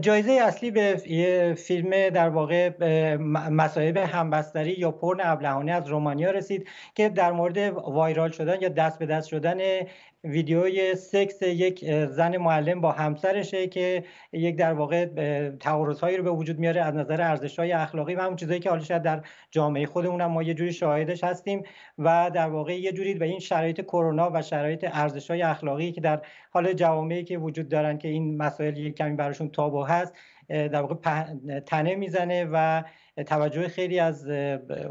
جایزه 0.00 0.32
اصلی 0.32 0.70
به 0.70 1.02
یه 1.06 1.54
فیلم 1.58 2.08
در 2.08 2.28
واقع 2.28 2.70
مصاحب 3.50 3.96
همبستری 3.96 4.72
یا 4.72 4.90
پرن 4.90 5.20
ابلهانه 5.22 5.72
از 5.72 5.88
رومانیا 5.88 6.30
رسید 6.30 6.68
که 6.94 7.08
در 7.08 7.32
مورد 7.32 7.58
وایرال 7.72 8.30
شدن 8.30 8.60
یا 8.60 8.68
دست 8.68 8.98
به 8.98 9.06
دست 9.06 9.28
شدن 9.28 9.58
ویدیوی 10.24 10.94
سکس 10.94 11.42
یک 11.42 11.84
زن 12.06 12.36
معلم 12.36 12.80
با 12.80 12.92
همسرشه 12.92 13.66
که 13.66 14.04
یک 14.32 14.56
در 14.56 14.72
واقع 14.72 15.06
تعارض 15.60 16.04
رو 16.04 16.22
به 16.22 16.30
وجود 16.30 16.58
میاره 16.58 16.80
از 16.80 16.94
نظر 16.94 17.22
ارزش 17.22 17.58
های 17.58 17.72
اخلاقی 17.72 18.14
و 18.14 18.20
همون 18.20 18.36
چیزایی 18.36 18.60
که 18.60 18.70
حالا 18.70 18.82
شاید 18.82 19.02
در 19.02 19.22
جامعه 19.50 19.86
خودمون 19.86 20.20
هم 20.20 20.30
ما 20.30 20.42
یه 20.42 20.54
جوری 20.54 20.72
شاهدش 20.72 21.24
هستیم 21.24 21.62
و 21.98 22.30
در 22.34 22.48
واقع 22.48 22.80
یه 22.80 22.92
جوری 22.92 23.14
به 23.14 23.24
این 23.24 23.38
شرایط 23.38 23.80
کرونا 23.80 24.30
و 24.34 24.42
شرایط 24.42 24.86
ارزش 24.92 25.30
های 25.30 25.42
اخلاقی 25.42 25.92
که 25.92 26.00
در 26.00 26.22
حال 26.50 26.72
جوامعی 26.72 27.24
که 27.24 27.38
وجود 27.38 27.68
دارن 27.68 27.98
که 27.98 28.08
این 28.08 28.36
مسائل 28.36 28.76
یک 28.76 28.96
کمی 28.96 29.16
براشون 29.16 29.50
تابو 29.50 29.84
هست 29.84 30.14
در 30.52 30.82
واقع 30.82 30.94
تنه 31.60 31.94
می‌زنه 31.94 32.48
و 32.52 32.82
توجه 33.26 33.68
خیلی 33.68 33.98
از 33.98 34.26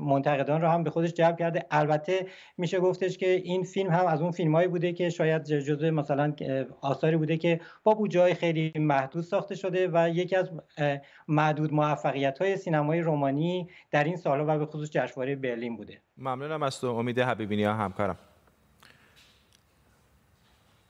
منتقدان 0.01 0.61
رو 0.61 0.67
هم 0.67 0.83
به 0.83 0.89
خودش 0.89 1.13
جلب 1.13 1.37
کرده. 1.37 1.65
البته 1.71 2.25
میشه 2.57 2.79
گفتش 2.79 3.17
که 3.17 3.29
این 3.29 3.63
فیلم 3.63 3.91
هم 3.91 4.05
از 4.05 4.21
اون 4.21 4.31
فیلمهایی 4.31 4.67
بوده 4.67 4.93
که 4.93 5.09
شاید 5.09 5.43
جزء 5.43 5.91
مثلا 5.91 6.33
آثاری 6.81 7.17
بوده 7.17 7.37
که 7.37 7.59
با 7.83 7.93
بودجه 7.93 8.33
خیلی 8.33 8.73
محدود 8.75 9.23
ساخته 9.23 9.55
شده 9.55 9.89
و 9.93 10.09
یکی 10.09 10.35
از 10.35 10.51
معدود 11.27 11.73
موفقیت 11.73 12.39
های 12.39 12.57
سینمای 12.57 13.01
رومانی 13.01 13.67
در 13.91 14.03
این 14.03 14.15
سالها 14.15 14.45
و 14.47 14.59
به 14.59 14.65
خصوص 14.65 14.89
جشنواره 14.91 15.35
برلین 15.35 15.77
بوده. 15.77 16.01
ممنونم 16.17 16.63
از 16.63 16.81
تو. 16.81 16.87
امید 16.87 17.19
حبیبی 17.19 17.63
همکارم. 17.63 18.17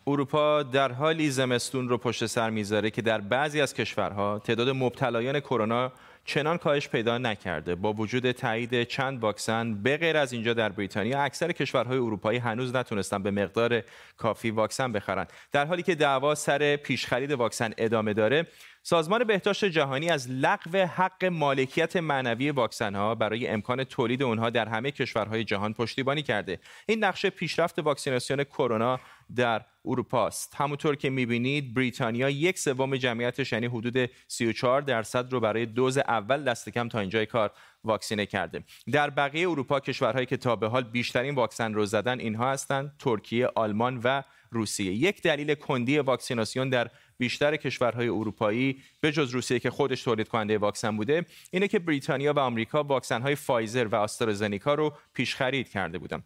اروپا 0.07 0.63
در 0.63 0.91
حالی 0.91 1.29
زمستون 1.29 1.89
رو 1.89 1.97
پشت 1.97 2.25
سر 2.25 2.49
می‌ذاره 2.49 2.89
که 2.89 3.01
در 3.01 3.21
بعضی 3.21 3.61
از 3.61 3.73
کشورها 3.73 4.39
تعداد 4.39 4.69
مبتلایان 4.69 5.39
کرونا 5.39 5.91
چنان 6.25 6.57
کاهش 6.57 6.89
پیدا 6.89 7.17
نکرده. 7.17 7.75
با 7.75 7.93
وجود 7.93 8.31
تایید 8.31 8.83
چند 8.83 9.19
واکسن 9.19 9.83
به 9.83 9.97
غیر 9.97 10.17
از 10.17 10.33
اینجا 10.33 10.53
در 10.53 10.69
بریتانیا 10.69 11.21
اکثر 11.21 11.51
کشورهای 11.51 11.97
اروپایی 11.97 12.39
هنوز 12.39 12.75
نتونستن 12.75 13.23
به 13.23 13.31
مقدار 13.31 13.83
کافی 14.17 14.51
واکسن 14.51 14.91
بخرن. 14.91 15.27
در 15.51 15.65
حالی 15.65 15.83
که 15.83 15.95
دعوا 15.95 16.35
سر 16.35 16.75
پیشخرید 16.75 17.31
واکسن 17.31 17.71
ادامه 17.77 18.13
داره 18.13 18.47
سازمان 18.83 19.23
بهداشت 19.23 19.65
جهانی 19.65 20.09
از 20.09 20.29
لغو 20.29 20.77
حق 20.77 21.25
مالکیت 21.25 21.95
معنوی 21.95 22.51
واکسن 22.51 22.95
ها 22.95 23.15
برای 23.15 23.47
امکان 23.47 23.83
تولید 23.83 24.23
اونها 24.23 24.49
در 24.49 24.67
همه 24.67 24.91
کشورهای 24.91 25.43
جهان 25.43 25.73
پشتیبانی 25.73 26.21
کرده. 26.21 26.59
این 26.85 27.03
نقشه 27.03 27.29
پیشرفت 27.29 27.79
واکسیناسیون 27.79 28.43
کرونا 28.43 28.99
در 29.35 29.61
اروپا 29.85 30.27
است 30.27 30.55
همونطور 30.55 30.95
که 30.95 31.09
می‌بینید 31.09 31.73
بریتانیا 31.73 32.29
یک 32.29 32.59
سوم 32.59 32.95
جمعیتش 32.95 33.53
یعنی 33.53 33.65
حدود 33.65 34.09
34 34.27 34.81
درصد 34.81 35.33
رو 35.33 35.39
برای 35.39 35.65
دوز 35.65 35.97
اول 35.97 36.43
دست 36.43 36.69
کم 36.69 36.89
تا 36.89 36.99
اینجای 36.99 37.25
کار 37.25 37.51
واکسینه 37.83 38.25
کرده. 38.25 38.63
در 38.91 39.09
بقیه 39.09 39.49
اروپا 39.49 39.79
کشورهایی 39.79 40.25
که 40.25 40.37
تا 40.37 40.55
به 40.55 40.67
حال 40.67 40.83
بیشترین 40.83 41.35
واکسن 41.35 41.73
رو 41.73 41.85
زدن 41.85 42.19
اینها 42.19 42.51
هستند 42.51 42.95
ترکیه 42.99 43.49
آلمان 43.55 44.01
و 44.03 44.21
روسیه. 44.51 44.93
یک 44.93 45.21
دلیل 45.21 45.55
کندی 45.55 45.99
واکسیناسیون 45.99 46.69
در 46.69 46.89
بیشتر 47.17 47.55
کشورهای 47.55 48.07
اروپایی 48.07 48.81
به 49.01 49.11
جز 49.11 49.29
روسیه 49.29 49.59
که 49.59 49.69
خودش 49.69 50.03
تولید 50.03 50.27
کننده 50.27 50.57
واکسن 50.57 50.97
بوده 50.97 51.25
اینه 51.51 51.67
که 51.67 51.79
بریتانیا 51.79 52.33
و 52.33 52.39
آمریکا 52.39 52.83
واکسن 52.83 53.21
های 53.21 53.35
فایزر 53.35 53.87
و 53.87 53.95
آسترازنیکا 53.95 54.73
رو 54.73 54.93
پیش 55.13 55.35
خرید 55.35 55.69
کرده 55.69 55.97
بودند 55.97 56.23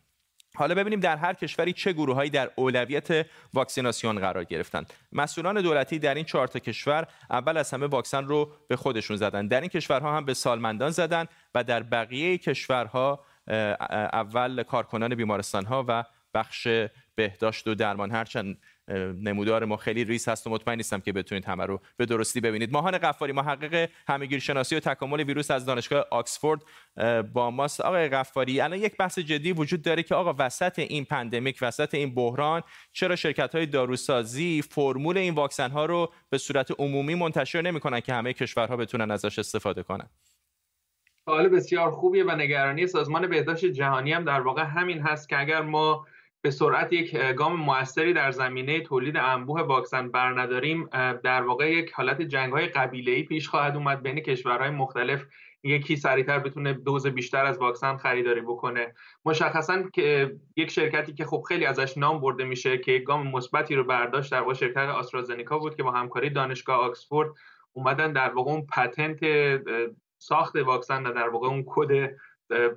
حالا 0.56 0.76
ببینیم 0.76 1.00
در 1.00 1.18
هر 1.18 1.34
کشوری 1.34 1.74
چه 1.74 1.94
گروههایی 1.94 2.30
در 2.30 2.52
اولویت 2.56 3.26
واکسیناسیون 3.54 4.20
قرار 4.20 4.44
گرفتند 4.44 4.94
مسئولان 5.12 5.62
دولتی 5.62 6.00
در 6.00 6.16
این 6.16 6.26
چهار 6.26 6.48
کشور 6.48 7.08
اول 7.30 7.58
از 7.58 7.74
همه 7.74 7.86
واکسن 7.86 8.26
رو 8.26 8.52
به 8.68 8.76
خودشون 8.76 9.18
زدن. 9.18 9.48
در 9.48 9.62
این 9.62 9.70
کشورها 9.70 10.18
هم 10.18 10.26
به 10.26 10.34
سالمندان 10.34 10.90
زدن 10.90 11.26
و 11.56 11.64
در 11.64 11.84
بقیه 11.84 12.38
کشورها 12.38 13.26
اول 14.14 14.64
کارکنان 14.64 15.16
بیمارستان 15.16 15.66
ها 15.66 15.86
و 15.88 16.04
بخش 16.34 16.68
بهداشت 17.16 17.68
و 17.68 17.76
درمان 17.76 18.12
هرچند 18.12 18.58
نمودار 19.22 19.66
ما 19.66 19.78
خیلی 19.78 20.04
ریس 20.04 20.30
هست 20.30 20.48
و 20.48 20.50
مطمئن 20.50 20.78
نیستم 20.78 21.00
که 21.00 21.14
بتونید 21.14 21.46
همه 21.46 21.66
رو 21.66 21.82
به 21.98 22.06
درستی 22.06 22.42
ببینید. 22.42 22.72
ماهان 22.72 22.98
قفاری 22.98 23.32
محقق 23.34 23.90
همگیر 24.08 24.40
شناسی 24.40 24.76
و 24.76 24.80
تکامل 24.80 25.24
ویروس 25.24 25.52
از 25.52 25.66
دانشگاه 25.66 26.06
آکسفورد 26.12 26.62
با 27.34 27.52
ماست. 27.52 27.82
آقای 27.82 28.10
قفاری 28.10 28.62
الان 28.62 28.80
یک 28.80 28.98
بحث 28.98 29.20
جدی 29.20 29.52
وجود 29.52 29.82
داره 29.82 30.04
که 30.04 30.16
آقا 30.16 30.36
وسط 30.40 30.80
این 30.80 31.06
پندمیک 31.06 31.58
وسط 31.62 31.96
این 31.96 32.16
بحران 32.16 32.64
چرا 32.92 33.16
شرکت 33.16 33.56
های 33.56 33.66
داروسازی 33.66 34.62
فرمول 34.62 35.18
این 35.18 35.34
واکسن 35.34 35.72
ها 35.72 35.86
رو 35.86 36.14
به 36.30 36.38
صورت 36.38 36.72
عمومی 36.80 37.16
منتشر 37.16 37.62
نمی‌کنن 37.62 38.00
که 38.00 38.14
همه 38.14 38.34
کشورها 38.34 38.78
بتونن 38.78 39.12
ازش 39.12 39.40
استفاده 39.40 39.84
کنن؟ 39.84 40.10
سوال 41.26 41.50
بسیار 41.50 41.92
خوبیه 41.92 42.24
و 42.24 42.32
نگرانی 42.32 42.88
سازمان 42.88 43.28
بهداشت 43.28 43.66
جهانی 43.66 44.14
هم 44.14 44.24
در 44.24 44.42
واقع 44.42 44.64
همین 44.64 45.02
هست 45.02 45.30
که 45.30 45.40
اگر 45.40 45.62
ما 45.62 46.08
به 46.46 46.52
سرعت 46.52 46.94
یک 46.94 47.18
گام 47.18 47.56
موثری 47.56 48.14
در 48.14 48.32
زمینه 48.32 48.82
تولید 48.82 49.18
انبوه 49.18 49.62
واکسن 49.62 50.12
برنداریم 50.12 50.90
در 51.24 51.42
واقع 51.42 51.72
یک 51.72 51.92
حالت 51.92 52.22
جنگ 52.22 52.54
های 52.54 52.68
قبیله 52.68 53.24
پیش 53.24 53.50
خواهد 53.50 53.76
اومد 53.76 54.02
بین 54.02 54.20
کشورهای 54.20 54.70
مختلف. 54.70 55.26
یکی 55.64 55.96
سریعتر 55.96 56.40
بتونه 56.40 56.74
دوز 56.74 57.08
بیشتر 57.08 57.46
از 57.46 57.58
واکسن 57.58 57.98
خریداری 57.98 58.42
بکنه. 58.42 58.94
مشخصا 59.26 59.84
که 59.94 60.36
یک 60.56 60.72
شرکتی 60.72 61.14
که 61.14 61.26
خب 61.26 61.44
خیلی 61.48 61.66
ازش 61.66 61.98
نام 61.98 62.22
برده 62.22 62.44
میشه 62.44 62.78
که 62.78 62.92
یک 62.92 63.04
گام 63.04 63.28
مثبتی 63.28 63.76
رو 63.76 63.84
برداشت 63.84 64.32
در 64.32 64.42
واقع 64.42 64.54
شرکت 64.54 64.78
آسترازنیکا 64.78 65.60
بود 65.60 65.76
که 65.76 65.84
با 65.84 65.92
همکاری 65.92 66.30
دانشگاه 66.30 66.78
آکسفورد 66.78 67.30
اومدن 67.74 68.14
در 68.14 68.30
واقع 68.30 68.52
اون 68.52 68.66
پتنت 68.66 69.20
ساخت 70.18 70.56
واکسن 70.56 71.04
در 71.04 71.30
واقع 71.30 71.48
اون 71.48 71.64
کد 71.68 72.16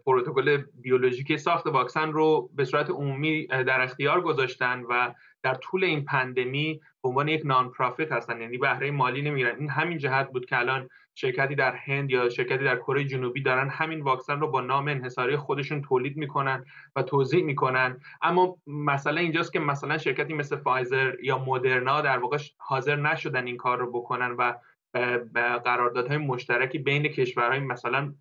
پروتکل 0.06 0.62
بیولوژیکی 0.82 1.38
ساخت 1.38 1.66
واکسن 1.66 2.12
رو 2.12 2.50
به 2.54 2.64
صورت 2.64 2.90
عمومی 2.90 3.46
در 3.46 3.80
اختیار 3.80 4.20
گذاشتن 4.20 4.82
و 4.82 5.12
در 5.42 5.54
طول 5.54 5.84
این 5.84 6.04
پندمی 6.04 6.80
به 7.02 7.08
عنوان 7.08 7.28
یک 7.28 7.42
نان 7.44 7.70
پرافیت 7.70 8.12
هستن 8.12 8.40
یعنی 8.40 8.58
بهره 8.58 8.90
مالی 8.90 9.22
نمی‌گیرن. 9.22 9.56
این 9.58 9.70
همین 9.70 9.98
جهت 9.98 10.32
بود 10.32 10.46
که 10.46 10.58
الان 10.58 10.88
شرکتی 11.14 11.54
در 11.54 11.74
هند 11.74 12.10
یا 12.10 12.28
شرکتی 12.28 12.64
در 12.64 12.76
کره 12.76 13.04
جنوبی 13.04 13.42
دارن 13.42 13.68
همین 13.68 14.00
واکسن 14.00 14.40
رو 14.40 14.50
با 14.50 14.60
نام 14.60 14.88
انحصاری 14.88 15.36
خودشون 15.36 15.82
تولید 15.82 16.16
می‌کنن 16.16 16.64
و 16.96 17.02
توضیح 17.02 17.44
می‌کنن. 17.44 18.00
اما 18.22 18.56
مسئله 18.66 19.20
اینجاست 19.20 19.52
که 19.52 19.58
مثلا 19.58 19.98
شرکتی 19.98 20.34
مثل 20.34 20.56
فایزر 20.56 21.14
یا 21.22 21.38
مدرنا 21.38 22.00
در 22.00 22.18
واقع 22.18 22.38
حاضر 22.58 22.96
نشدن 22.96 23.46
این 23.46 23.56
کار 23.56 23.78
رو 23.78 23.92
بکنن 23.92 24.30
و 24.30 24.54
قراردادهای 25.64 26.18
مشترکی 26.18 26.78
بین 26.78 27.08
کشورهای 27.08 27.58
مثلا 27.58 28.14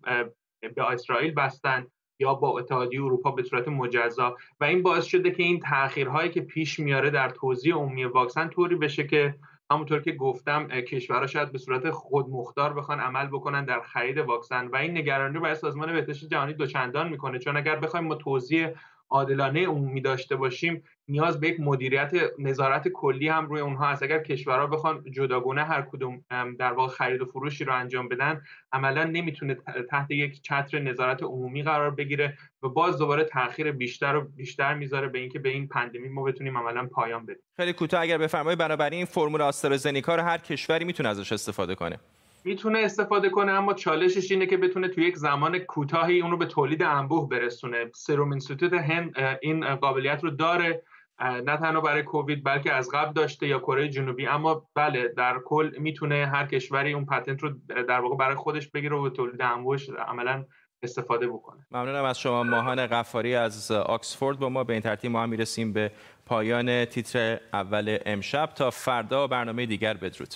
به 0.60 0.90
اسرائیل 0.90 1.34
بستن 1.34 1.86
یا 2.20 2.34
با 2.34 2.58
اتحادیه 2.58 3.04
اروپا 3.04 3.30
به 3.30 3.42
صورت 3.42 3.68
مجزا. 3.68 4.36
و 4.60 4.64
این 4.64 4.82
باعث 4.82 5.04
شده 5.04 5.30
که 5.30 5.42
این 5.42 5.60
تاخیرهایی 5.60 6.30
که 6.30 6.40
پیش 6.40 6.78
میاره 6.78 7.10
در 7.10 7.28
توزیع 7.28 7.74
عمومی 7.74 8.04
واکسن 8.04 8.48
طوری 8.48 8.74
بشه 8.74 9.06
که 9.06 9.34
همونطور 9.70 10.02
که 10.02 10.12
گفتم 10.12 10.68
کشورها 10.68 11.26
شاید 11.26 11.52
به 11.52 11.58
صورت 11.58 11.90
خودمختار 11.90 12.72
بخوان 12.72 13.00
عمل 13.00 13.26
بکنن 13.26 13.64
در 13.64 13.80
خرید 13.80 14.18
واکسن. 14.18 14.66
و 14.66 14.76
این 14.76 14.98
نگرانی 14.98 15.34
رو 15.34 15.40
برای 15.40 15.54
سازمان 15.54 15.92
بهداشت 15.92 16.28
جهانی 16.28 16.52
دوچندان 16.52 17.08
می‌کنه. 17.08 17.38
چون 17.38 17.56
اگر 17.56 17.76
بخوایم 17.76 18.06
ما 18.06 18.14
توزیع 18.14 18.68
عادلانه 19.10 19.66
عمومی 19.66 20.00
داشته 20.00 20.36
باشیم 20.36 20.82
نیاز 21.08 21.40
به 21.40 21.48
یک 21.48 21.60
مدیریت 21.60 22.12
نظارت 22.38 22.88
کلی 22.88 23.28
هم 23.28 23.46
روی 23.46 23.60
اونها 23.60 23.86
هست. 23.86 24.02
اگر 24.02 24.18
کشورها 24.18 24.66
بخوان 24.66 25.04
جداگونه 25.10 25.64
هر 25.64 25.82
کدوم 25.82 26.24
در 26.58 26.72
واقع 26.72 26.88
خرید 26.88 27.22
و 27.22 27.24
فروشی 27.24 27.64
رو 27.64 27.74
انجام 27.74 28.08
بدن 28.08 28.42
عملا 28.72 29.04
نمی‌تونه 29.04 29.56
تحت 29.90 30.10
یک 30.10 30.42
چتر 30.42 30.78
نظارت 30.78 31.22
عمومی 31.22 31.62
قرار 31.62 31.90
بگیره 31.90 32.38
و 32.62 32.68
باز 32.68 32.98
دوباره 32.98 33.24
تاخیر 33.24 33.72
بیشتر 33.72 34.16
و 34.16 34.20
بیشتر 34.20 34.74
می‌ذاره 34.74 35.08
به 35.08 35.18
اینکه 35.18 35.38
به 35.38 35.48
این 35.48 35.68
پندمی 35.68 36.08
ما 36.08 36.22
بتونیم 36.22 36.58
عملا 36.58 36.86
پایان 36.86 37.26
بدیم. 37.26 37.42
خیلی 37.56 37.72
کوتاه 37.72 38.00
اگر 38.00 38.18
بفرمایید 38.18 38.58
بنابراین 38.58 38.96
این 38.96 39.06
فرمول 39.06 39.42
آسترازنیکا 39.42 40.16
رو 40.16 40.22
هر 40.22 40.38
کشوری 40.38 40.84
می‌تونه 40.84 41.08
ازش 41.08 41.32
استفاده 41.32 41.74
کنه. 41.74 41.98
می‌تونه 42.48 42.78
استفاده 42.78 43.30
کنه 43.30 43.52
اما 43.52 43.74
چالشش 43.74 44.30
اینه 44.30 44.46
که 44.46 44.56
بتونه 44.56 44.88
توی 44.88 45.04
یک 45.04 45.16
زمان 45.16 45.58
کوتاهی 45.58 46.20
اون 46.20 46.30
رو 46.30 46.36
به 46.36 46.46
تولید 46.46 46.82
انبوه 46.82 47.28
برسونه. 47.28 47.90
سروم 47.94 48.30
اینستیتوت 48.30 48.72
هند 48.72 49.14
این 49.42 49.74
قابلیت 49.74 50.24
رو 50.24 50.30
داره 50.30 50.82
نه 51.20 51.56
تنها 51.56 51.80
برای 51.80 52.02
کووید 52.02 52.44
بلکه 52.44 52.72
از 52.72 52.90
قبل 52.94 53.12
داشته 53.12 53.46
یا 53.48 53.58
کره 53.58 53.88
جنوبی. 53.88 54.26
اما 54.26 54.66
بله 54.74 55.08
در 55.08 55.38
کل 55.44 55.70
می‌تونه 55.78 56.26
هر 56.26 56.46
کشوری 56.46 56.92
اون 56.92 57.06
پتنت 57.06 57.42
رو 57.42 57.50
در 57.68 58.00
واقع 58.00 58.16
برای 58.16 58.34
خودش 58.34 58.68
بگیره 58.68 58.96
و 58.96 59.02
به 59.02 59.10
تولید 59.10 59.42
انبوهش 59.42 59.90
عملا 59.90 60.44
استفاده 60.82 61.28
بکنه. 61.28 61.66
ممنونم 61.70 62.04
از 62.04 62.18
شما 62.18 62.42
ماهان 62.42 62.86
قفاری 62.86 63.34
از 63.34 63.70
آکسفورد. 63.70 64.38
با 64.38 64.48
ما 64.48 64.64
به 64.64 64.72
این 64.72 64.82
ترتیب 64.82 65.10
ما 65.10 65.22
هم 65.22 65.28
می‌رسیم 65.28 65.72
به 65.72 65.92
پایان 66.26 66.84
تیتر 66.84 67.40
اول 67.52 67.98
امشب. 68.06 68.46
تا 68.54 68.70
فردا 68.70 69.26
برنامه 69.26 69.66
دیگر 69.66 69.94
بدرود. 69.94 70.34